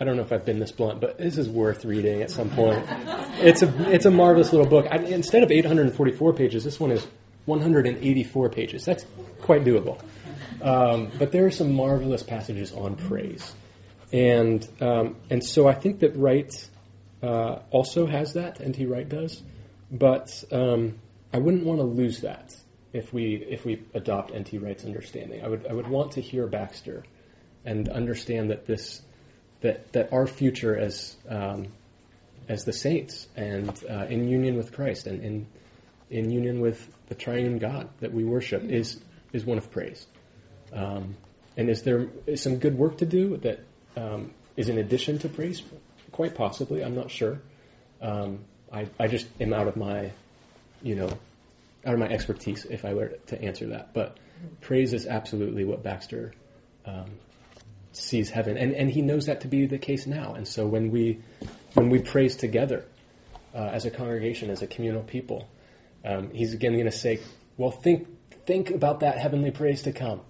[0.01, 2.51] I don't know if I've been this blunt, but this is worth reading at some
[2.51, 2.87] point.
[3.35, 4.87] It's a it's a marvelous little book.
[4.89, 7.05] I, instead of 844 pages, this one is
[7.47, 8.85] 184 pages.
[8.85, 9.05] That's
[9.41, 10.01] quite doable.
[10.63, 13.53] Um, but there are some marvelous passages on praise,
[14.13, 16.69] and um, and so I think that Wright
[17.23, 18.87] uh, also has that, N.T.
[18.87, 19.43] Wright does,
[19.91, 20.99] but um,
[21.33, 22.57] I wouldn't want to lose that
[22.93, 24.59] if we if we adopt N.T.
[24.59, 25.45] Wright's understanding.
[25.45, 27.05] I would I would want to hear Baxter
[27.65, 29.03] and understand that this
[29.63, 31.69] that that our future as um,
[32.49, 35.47] as the saints and uh, in union with Christ and in
[36.11, 39.01] in union with the triune God that we worship is
[39.33, 40.07] is one of praise.
[40.73, 41.17] Um,
[41.57, 43.61] and is there is some good work to do that
[43.97, 45.63] um, is in addition to praise?
[46.11, 46.83] Quite possibly.
[46.85, 47.41] I'm not sure.
[48.01, 50.13] Um, I, I just am out of my,
[50.83, 51.09] you know,
[51.85, 53.93] out of my expertise if I were to answer that.
[53.93, 54.17] But
[54.61, 56.33] praise is absolutely what Baxter
[56.87, 57.11] um,
[57.93, 60.35] sees heaven, and and he knows that to be the case now.
[60.35, 61.21] And so when we
[61.75, 62.85] when we praise together
[63.55, 65.47] uh, as a congregation, as a communal people,
[66.05, 67.21] um, he's again going to say,
[67.57, 68.09] well, think
[68.47, 70.21] think about that heavenly praise to come.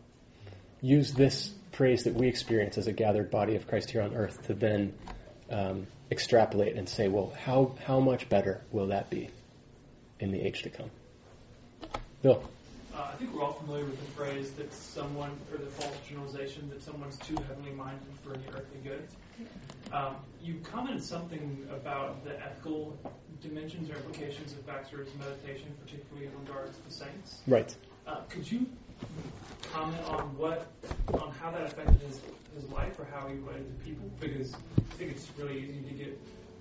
[0.82, 4.46] Use this praise that we experience as a gathered body of Christ here on earth
[4.48, 4.92] to then
[5.48, 9.30] um, extrapolate and say, well, how how much better will that be
[10.20, 10.90] in the age to come?
[12.20, 12.42] Bill.
[12.94, 16.68] Uh, I think we're all familiar with the phrase that someone, or the false generalization
[16.68, 19.08] that someone's too heavenly minded for any earthly good.
[19.92, 22.98] Um, you commented something about the ethical
[23.40, 27.40] dimensions or implications of Baxter's meditation, particularly in regards to the saints.
[27.46, 27.74] Right.
[28.06, 28.66] Uh, could you
[29.72, 30.66] comment on what,
[31.14, 32.20] on how that affected his,
[32.54, 34.10] his life or how he related to people?
[34.20, 36.18] Because I think it's really easy to get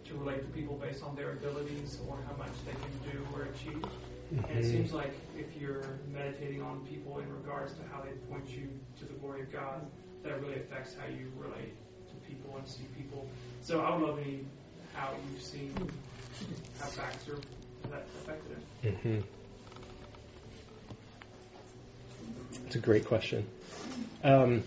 [0.07, 3.43] to relate to people based on their abilities or how much they can do or
[3.43, 3.81] achieve.
[3.81, 4.45] Mm-hmm.
[4.45, 4.71] And it mm-hmm.
[4.71, 9.05] seems like if you're meditating on people in regards to how they point you to
[9.05, 9.85] the glory of God,
[10.23, 11.73] that really affects how you relate
[12.07, 13.27] to people and see people.
[13.61, 14.45] So I would love any
[14.93, 15.73] how you've seen
[16.79, 17.37] how Baxter
[17.89, 18.95] that affected him.
[18.95, 19.40] Mm-hmm.
[22.67, 23.47] It's a great question.
[24.23, 24.63] Um,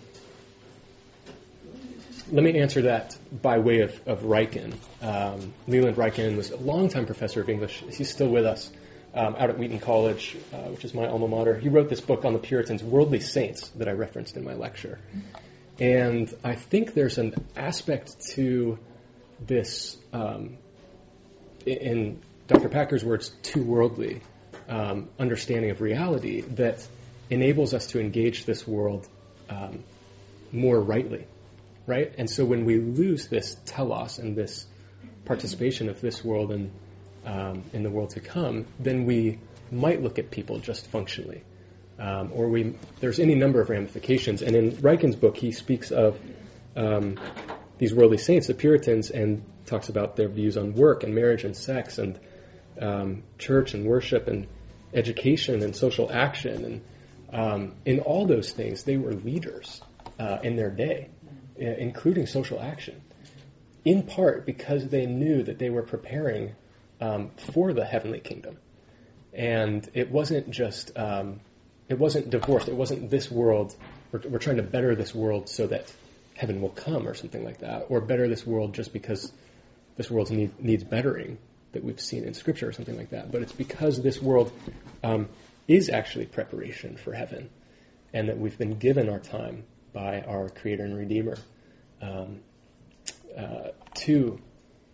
[2.30, 4.74] let me answer that by way of, of Ryken.
[5.02, 7.82] Um, Leland Ryken was a longtime professor of English.
[7.90, 8.70] He's still with us
[9.14, 11.56] um, out at Wheaton College, uh, which is my alma mater.
[11.58, 14.98] He wrote this book on the Puritans, Worldly Saints, that I referenced in my lecture.
[15.78, 18.78] And I think there's an aspect to
[19.40, 20.56] this, um,
[21.66, 22.68] in Dr.
[22.68, 24.20] Packer's words, too worldly
[24.68, 26.86] um, understanding of reality that
[27.30, 29.08] enables us to engage this world
[29.48, 29.82] um,
[30.52, 31.26] more rightly,
[31.86, 32.12] right?
[32.18, 34.66] And so when we lose this telos and this
[35.24, 36.70] participation of this world and
[37.24, 39.38] um, in the world to come, then we
[39.70, 41.42] might look at people just functionally.
[41.98, 44.42] Um, or we, there's any number of ramifications.
[44.42, 46.18] And in Ryken's book, he speaks of
[46.76, 47.18] um,
[47.78, 51.56] these worldly saints, the Puritans, and talks about their views on work and marriage and
[51.56, 52.18] sex and
[52.80, 54.46] um, church and worship and
[54.92, 56.64] education and social action.
[56.64, 56.82] And
[57.34, 59.82] in all those things, they were leaders
[60.18, 61.10] uh, in their day,
[61.56, 63.00] including social action,
[63.84, 66.54] in part because they knew that they were preparing
[67.00, 68.56] um, for the heavenly kingdom.
[69.32, 71.40] And it wasn't just, um,
[71.88, 72.68] it wasn't divorced.
[72.68, 73.74] It wasn't this world.
[74.12, 75.92] We're, we're, trying to better this world so that
[76.34, 79.32] heaven will come or something like that, or better this world just because
[79.96, 81.38] this world need, needs bettering
[81.72, 83.32] that we've seen in Scripture or something like that.
[83.32, 84.52] But it's because this world
[85.02, 85.28] um,
[85.66, 87.50] is actually preparation for heaven,
[88.12, 91.36] and that we've been given our time by our Creator and Redeemer
[92.02, 92.40] um,
[93.36, 94.38] uh, to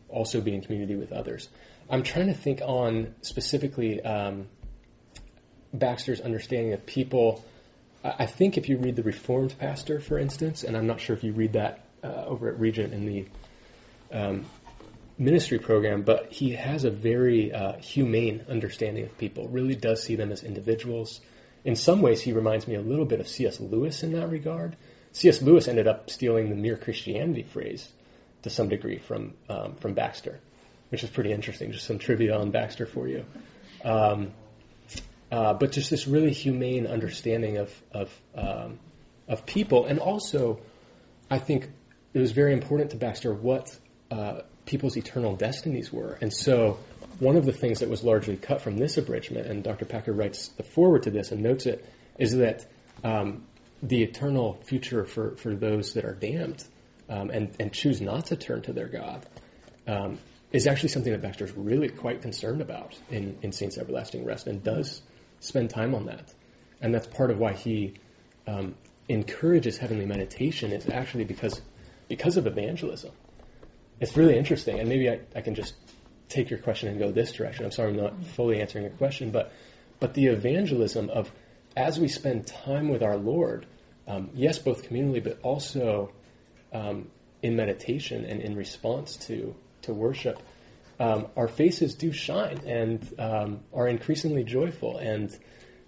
[0.09, 1.49] also be in community with others.
[1.89, 4.49] I'm trying to think on specifically um,
[5.73, 7.45] Baxter's understanding of people.
[8.03, 11.25] I think if you read the Reformed Pastor, for instance, and I'm not sure if
[11.25, 13.27] you read that uh, over at Regent in the
[14.13, 14.47] um,
[15.21, 19.49] ministry program, but he has a very uh, humane understanding of people.
[19.49, 21.21] Really does see them as individuals.
[21.65, 23.61] In some ways, he reminds me a little bit of C.S.
[23.61, 24.77] Lewis in that regard.
[25.13, 25.43] C.S.
[25.43, 27.89] Lewis ended up stealing the mere Christianity phrase
[28.43, 30.41] to some degree from um, from Baxter
[30.91, 31.73] which is pretty interesting.
[31.73, 33.25] Just some trivia on Baxter for you.
[33.85, 34.33] Um,
[35.33, 38.79] uh, but just this really humane understanding of of um,
[39.29, 40.61] of people, and also,
[41.31, 41.71] I think
[42.13, 43.77] it was very important to Baxter what
[44.11, 44.41] uh,
[44.71, 46.17] people's eternal destinies were.
[46.21, 46.79] And so,
[47.19, 49.85] one of the things that was largely cut from this abridgment, and Dr.
[49.85, 51.85] Packer writes the forward to this and notes it,
[52.19, 52.67] is that
[53.03, 53.45] um,
[53.83, 56.63] the eternal future for, for those that are damned
[57.09, 59.27] um, and, and choose not to turn to their God
[59.89, 60.19] um,
[60.53, 64.47] is actually something that Baxter is really quite concerned about in, in Saints Everlasting Rest
[64.47, 65.03] and does
[65.41, 66.33] spend time on that.
[66.81, 67.95] And that's part of why he
[68.47, 68.77] um,
[69.09, 71.61] encourages heavenly meditation is actually because
[72.09, 73.13] because of evangelism.
[74.01, 75.75] It's really interesting, and maybe I, I can just
[76.29, 77.67] take your question and go this direction.
[77.67, 79.53] I'm sorry I'm not fully answering your question, but
[79.99, 81.31] but the evangelism of
[81.77, 83.67] as we spend time with our Lord,
[84.09, 86.13] um, yes, both communally, but also
[86.73, 87.09] um,
[87.43, 90.43] in meditation and in response to to worship,
[90.99, 94.97] um, our faces do shine and um, are increasingly joyful.
[94.97, 95.37] And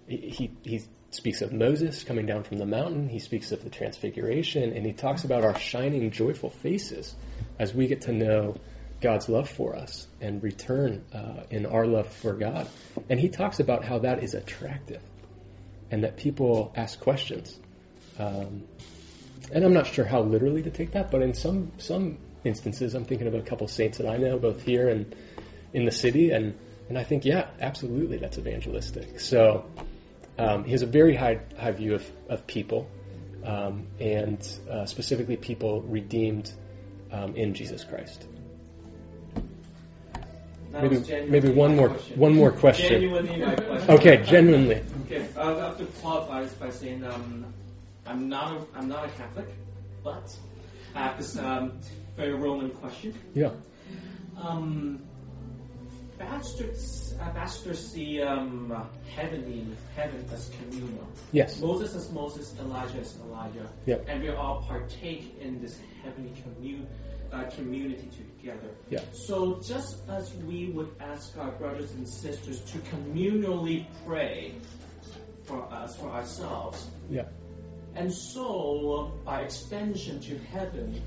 [0.07, 0.81] he, he
[1.13, 3.07] speaks of Moses coming down from the mountain.
[3.07, 7.15] He speaks of the transfiguration, and he talks about our shining, joyful faces
[7.59, 8.55] as we get to know
[9.01, 12.67] God's love for us and return uh, in our love for God.
[13.09, 15.01] And he talks about how that is attractive
[15.91, 17.59] and that people ask questions.
[18.17, 18.63] Um,
[19.51, 23.05] and I'm not sure how literally to take that, but in some some instances, I'm
[23.05, 25.15] thinking of a couple saints that I know, both here and
[25.73, 26.57] in the city, and
[26.89, 29.19] and I think, yeah, absolutely, that's evangelistic.
[29.19, 29.65] So
[30.37, 32.89] um, he has a very high high view of of people,
[33.45, 36.51] um, and uh, specifically people redeemed
[37.11, 38.25] um, in Jesus Christ.
[40.71, 40.97] Maybe
[41.29, 42.19] maybe one more question.
[42.19, 43.01] one more question.
[43.01, 43.91] Genuinely question.
[43.91, 44.81] Okay, genuinely.
[45.05, 47.45] Okay, I'll have to qualify this by saying um,
[48.07, 49.47] I'm not a, I'm not a Catholic,
[50.03, 50.35] but
[50.95, 51.73] I have this um,
[52.17, 53.13] very Roman question.
[53.35, 53.51] Yeah.
[54.41, 55.03] Um,
[56.25, 58.73] pastors, uh, pastors see um,
[59.15, 59.65] heavenly
[59.95, 61.07] heaven as communal.
[61.31, 61.59] Yes.
[61.59, 63.69] Moses as Moses, Elijah as Elijah.
[63.85, 63.97] Yeah.
[64.07, 66.87] And we all partake in this heavenly commun-
[67.31, 68.69] uh, community together.
[68.89, 69.01] Yeah.
[69.11, 74.55] So just as we would ask our brothers and sisters to communally pray
[75.43, 76.87] for us, for ourselves.
[77.09, 77.25] Yeah.
[77.95, 81.01] And so, by extension to heaven,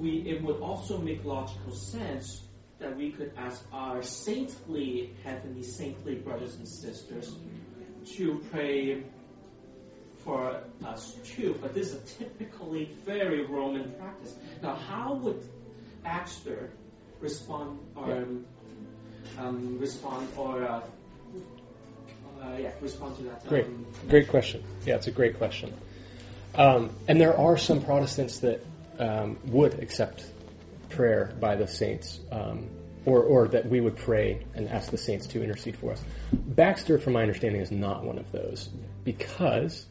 [0.00, 2.43] we it would also make logical sense
[2.84, 7.34] that we could ask our saintly, heavenly, saintly brothers and sisters
[8.16, 9.02] to pray
[10.24, 11.58] for us too.
[11.60, 14.34] But this is a typically very Roman practice.
[14.62, 15.42] Now, how would
[16.02, 16.70] Baxter
[17.20, 18.26] respond or
[19.38, 20.80] um, respond or uh,
[22.42, 23.46] uh, yeah, respond to that.
[23.48, 24.62] Great, um, great question.
[24.84, 25.72] Yeah, it's a great question.
[26.54, 28.64] Um, and there are some Protestants that
[28.98, 30.24] um, would accept
[30.94, 32.68] prayer by the saints, um,
[33.04, 36.02] or, or that we would pray and ask the saints to intercede for us.
[36.32, 38.68] Baxter, from my understanding, is not one of those
[39.04, 39.86] because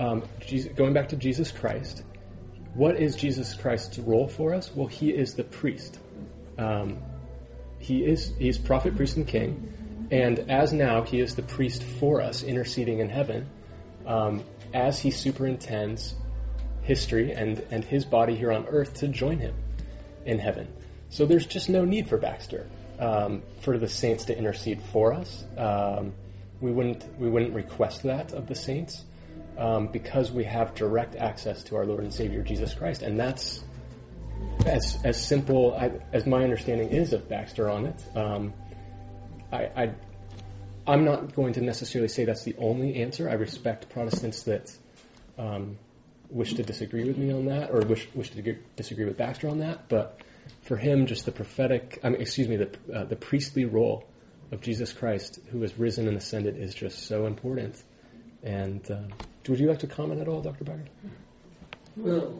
[0.00, 2.02] um, Jesus, going back to Jesus Christ,
[2.74, 4.74] what is Jesus Christ's role for us?
[4.74, 5.98] Well, he is the priest.
[6.58, 6.98] Um,
[7.78, 10.08] he is he's prophet, priest, and king.
[10.10, 13.48] And as now, he is the priest for us, interceding in heaven,
[14.06, 14.42] um,
[14.74, 16.14] as he superintends
[16.82, 19.54] history and, and his body here on earth to join him
[20.24, 20.68] in heaven.
[21.08, 22.68] So there's just no need for Baxter,
[22.98, 25.44] um, for the saints to intercede for us.
[25.56, 26.12] Um,
[26.60, 29.02] we wouldn't we wouldn't request that of the saints
[29.58, 33.64] um, because we have direct access to our Lord and Savior Jesus Christ, and that's
[34.66, 35.76] as as simple
[36.12, 38.04] as my understanding is of Baxter on it.
[38.14, 38.52] Um,
[39.52, 39.92] I,
[40.86, 43.28] I am not going to necessarily say that's the only answer.
[43.28, 44.70] I respect Protestants that
[45.38, 45.78] um,
[46.30, 49.58] wish to disagree with me on that, or wish wish to disagree with Baxter on
[49.58, 49.88] that.
[49.88, 50.20] But
[50.62, 54.04] for him, just the prophetic, I mean, excuse me, the uh, the priestly role
[54.52, 57.82] of Jesus Christ, who has risen and ascended, is just so important.
[58.42, 59.08] And um,
[59.48, 60.64] would you like to comment at all, Dr.
[60.64, 60.84] Packer?
[61.96, 62.34] Well,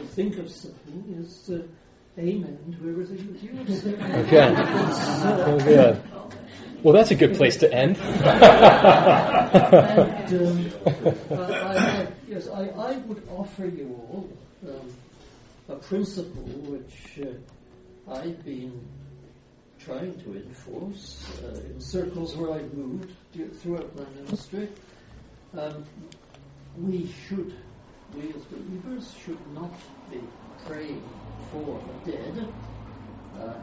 [0.00, 1.50] I think of something is.
[1.50, 1.66] Uh,
[2.16, 4.00] Amen to everything that you said.
[4.26, 4.54] Okay.
[5.46, 6.00] Oh, good.
[6.84, 7.96] Well, that's a good place to end.
[7.96, 8.34] and,
[10.34, 10.70] um,
[11.30, 14.28] I, I, yes, I, I, would offer you all
[14.68, 14.92] um,
[15.70, 18.86] a principle which uh, I've been
[19.82, 23.10] trying to enforce uh, in circles where I've moved
[23.62, 24.68] throughout my ministry.
[25.56, 25.86] Um,
[26.78, 27.54] we should,
[28.14, 29.72] we as believers, should not
[30.10, 30.20] be
[30.66, 31.02] praying
[31.50, 32.46] for the dead,
[33.40, 33.54] uh,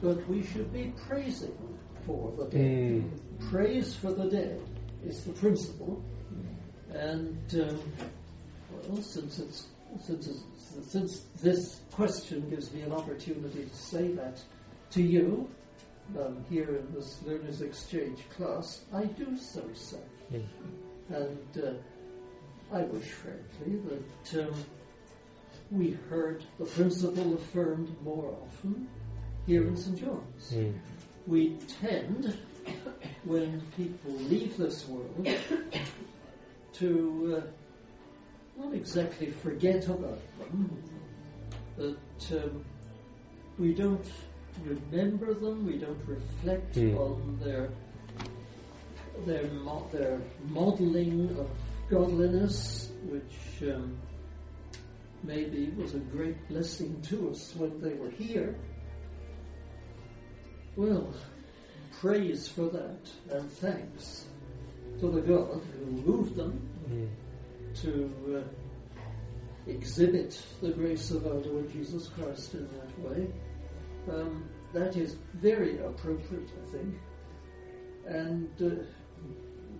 [0.00, 1.73] but we should be praising
[2.06, 2.60] for the dead.
[2.60, 3.50] Mm.
[3.50, 4.60] Praise for the dead
[5.04, 6.02] is the principle,
[6.92, 7.92] and um,
[8.88, 9.66] well, since it's
[10.02, 14.40] since it's, since this question gives me an opportunity to say that
[14.90, 15.48] to you
[16.18, 19.98] um, here in this Learners Exchange class, I do so, sir.
[20.32, 20.44] Mm.
[21.10, 24.54] And uh, I wish, frankly, that um,
[25.70, 28.88] we heard the principle affirmed more often
[29.46, 29.98] here in St.
[29.98, 30.52] John's.
[30.52, 30.74] Mm.
[31.26, 32.38] We tend,
[33.24, 35.28] when people leave this world,
[36.74, 40.82] to uh, not exactly forget about them,
[41.76, 42.64] but um,
[43.58, 44.06] we don't
[44.64, 46.98] remember them, we don't reflect mm.
[46.98, 47.70] on their
[49.26, 51.48] their mo- their modeling of
[51.88, 53.96] godliness, which um,
[55.22, 58.54] maybe was a great blessing to us when they were here.
[60.76, 61.14] Well,
[62.00, 62.98] praise for that
[63.30, 64.24] and thanks
[64.98, 67.08] to the God who moved them mm.
[67.82, 73.28] to uh, exhibit the grace of our Lord Jesus Christ in that way.
[74.10, 76.94] Um, that is very appropriate, I think.
[78.06, 78.84] And, uh,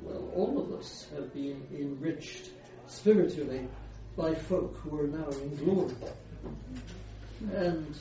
[0.01, 2.51] well, all of us have been enriched
[2.87, 3.67] spiritually
[4.17, 5.95] by folk who are now in glory.
[7.53, 7.97] And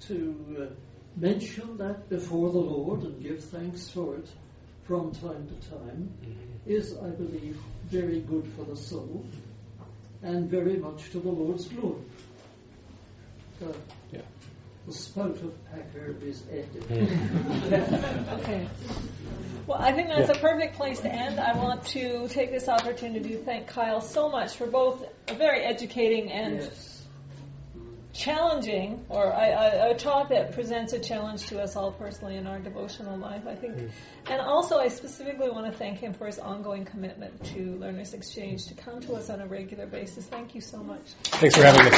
[0.00, 4.28] to uh, mention that before the Lord and give thanks for it
[4.84, 6.70] from time to time mm-hmm.
[6.70, 9.24] is, I believe, very good for the soul
[10.22, 12.02] and very much to the Lord's glory.
[13.62, 13.72] Uh,
[14.10, 14.20] yeah.
[14.86, 16.82] The spout of Packer is ended.
[16.88, 18.28] Mm.
[18.40, 18.68] okay.
[19.66, 20.36] Well, I think that's yeah.
[20.36, 21.38] a perfect place to end.
[21.38, 25.60] I want to take this opportunity to thank Kyle so much for both a very
[25.60, 26.91] educating and yes
[28.12, 32.58] challenging, or a, a, talk that presents a challenge to us all personally in our
[32.58, 33.76] devotional life, I think.
[33.76, 33.90] Mm.
[34.26, 38.66] And also, I specifically want to thank him for his ongoing commitment to Learners Exchange
[38.66, 40.26] to come to us on a regular basis.
[40.26, 41.00] Thank you so much.
[41.24, 41.90] Thanks for having me.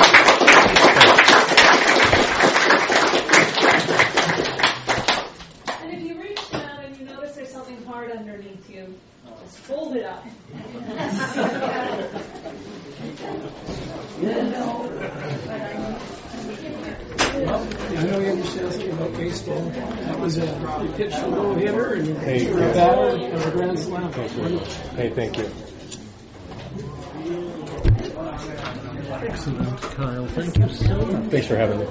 [5.83, 8.95] And if you reach down and you notice there's something hard underneath you,
[9.43, 10.25] just fold it up.
[17.95, 19.61] I know you understand something about baseball.
[19.61, 20.47] That was a
[20.83, 24.13] you pitched a low hitter and you a batter and a grand slam.
[24.97, 25.51] Hey, thank you.
[29.27, 30.27] Excellent, Kyle.
[30.29, 31.31] Thank you so much.
[31.31, 31.87] Thanks for having me.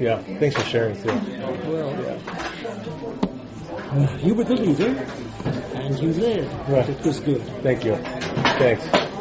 [0.00, 1.08] Yeah, thanks for sharing too.
[1.08, 2.18] Well, yeah.
[3.90, 5.06] Uh, you were the leader,
[5.74, 6.68] and you led.
[6.68, 6.88] Right.
[6.88, 7.42] It was good.
[7.62, 7.96] Thank you.
[7.96, 9.13] Thanks.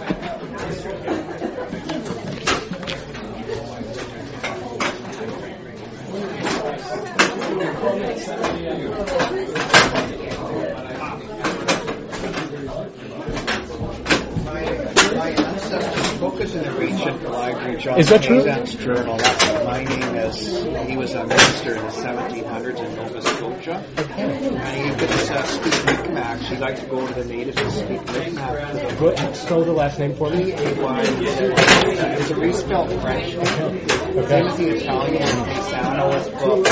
[17.84, 18.42] John is that true?
[18.44, 19.18] Journal.
[19.66, 23.86] My name is, he was a minister in the 1700s in Nova Scotia.
[24.00, 24.22] Okay.
[24.22, 26.40] And he would uh, speak Mi'kmaq.
[26.40, 29.02] He liked to go to the natives and speak Mi'kmaq.
[29.02, 30.54] What, spell the last name for me?
[30.54, 31.02] A-Y.
[31.04, 33.44] It's a respelled French name.
[33.44, 33.86] Okay.
[34.18, 34.28] okay.
[34.30, 36.64] Same as the Italian Paisano is book.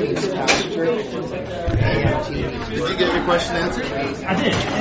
[0.00, 0.96] Means pasture.
[2.70, 3.86] Did you get your question answered?
[4.26, 4.76] I did.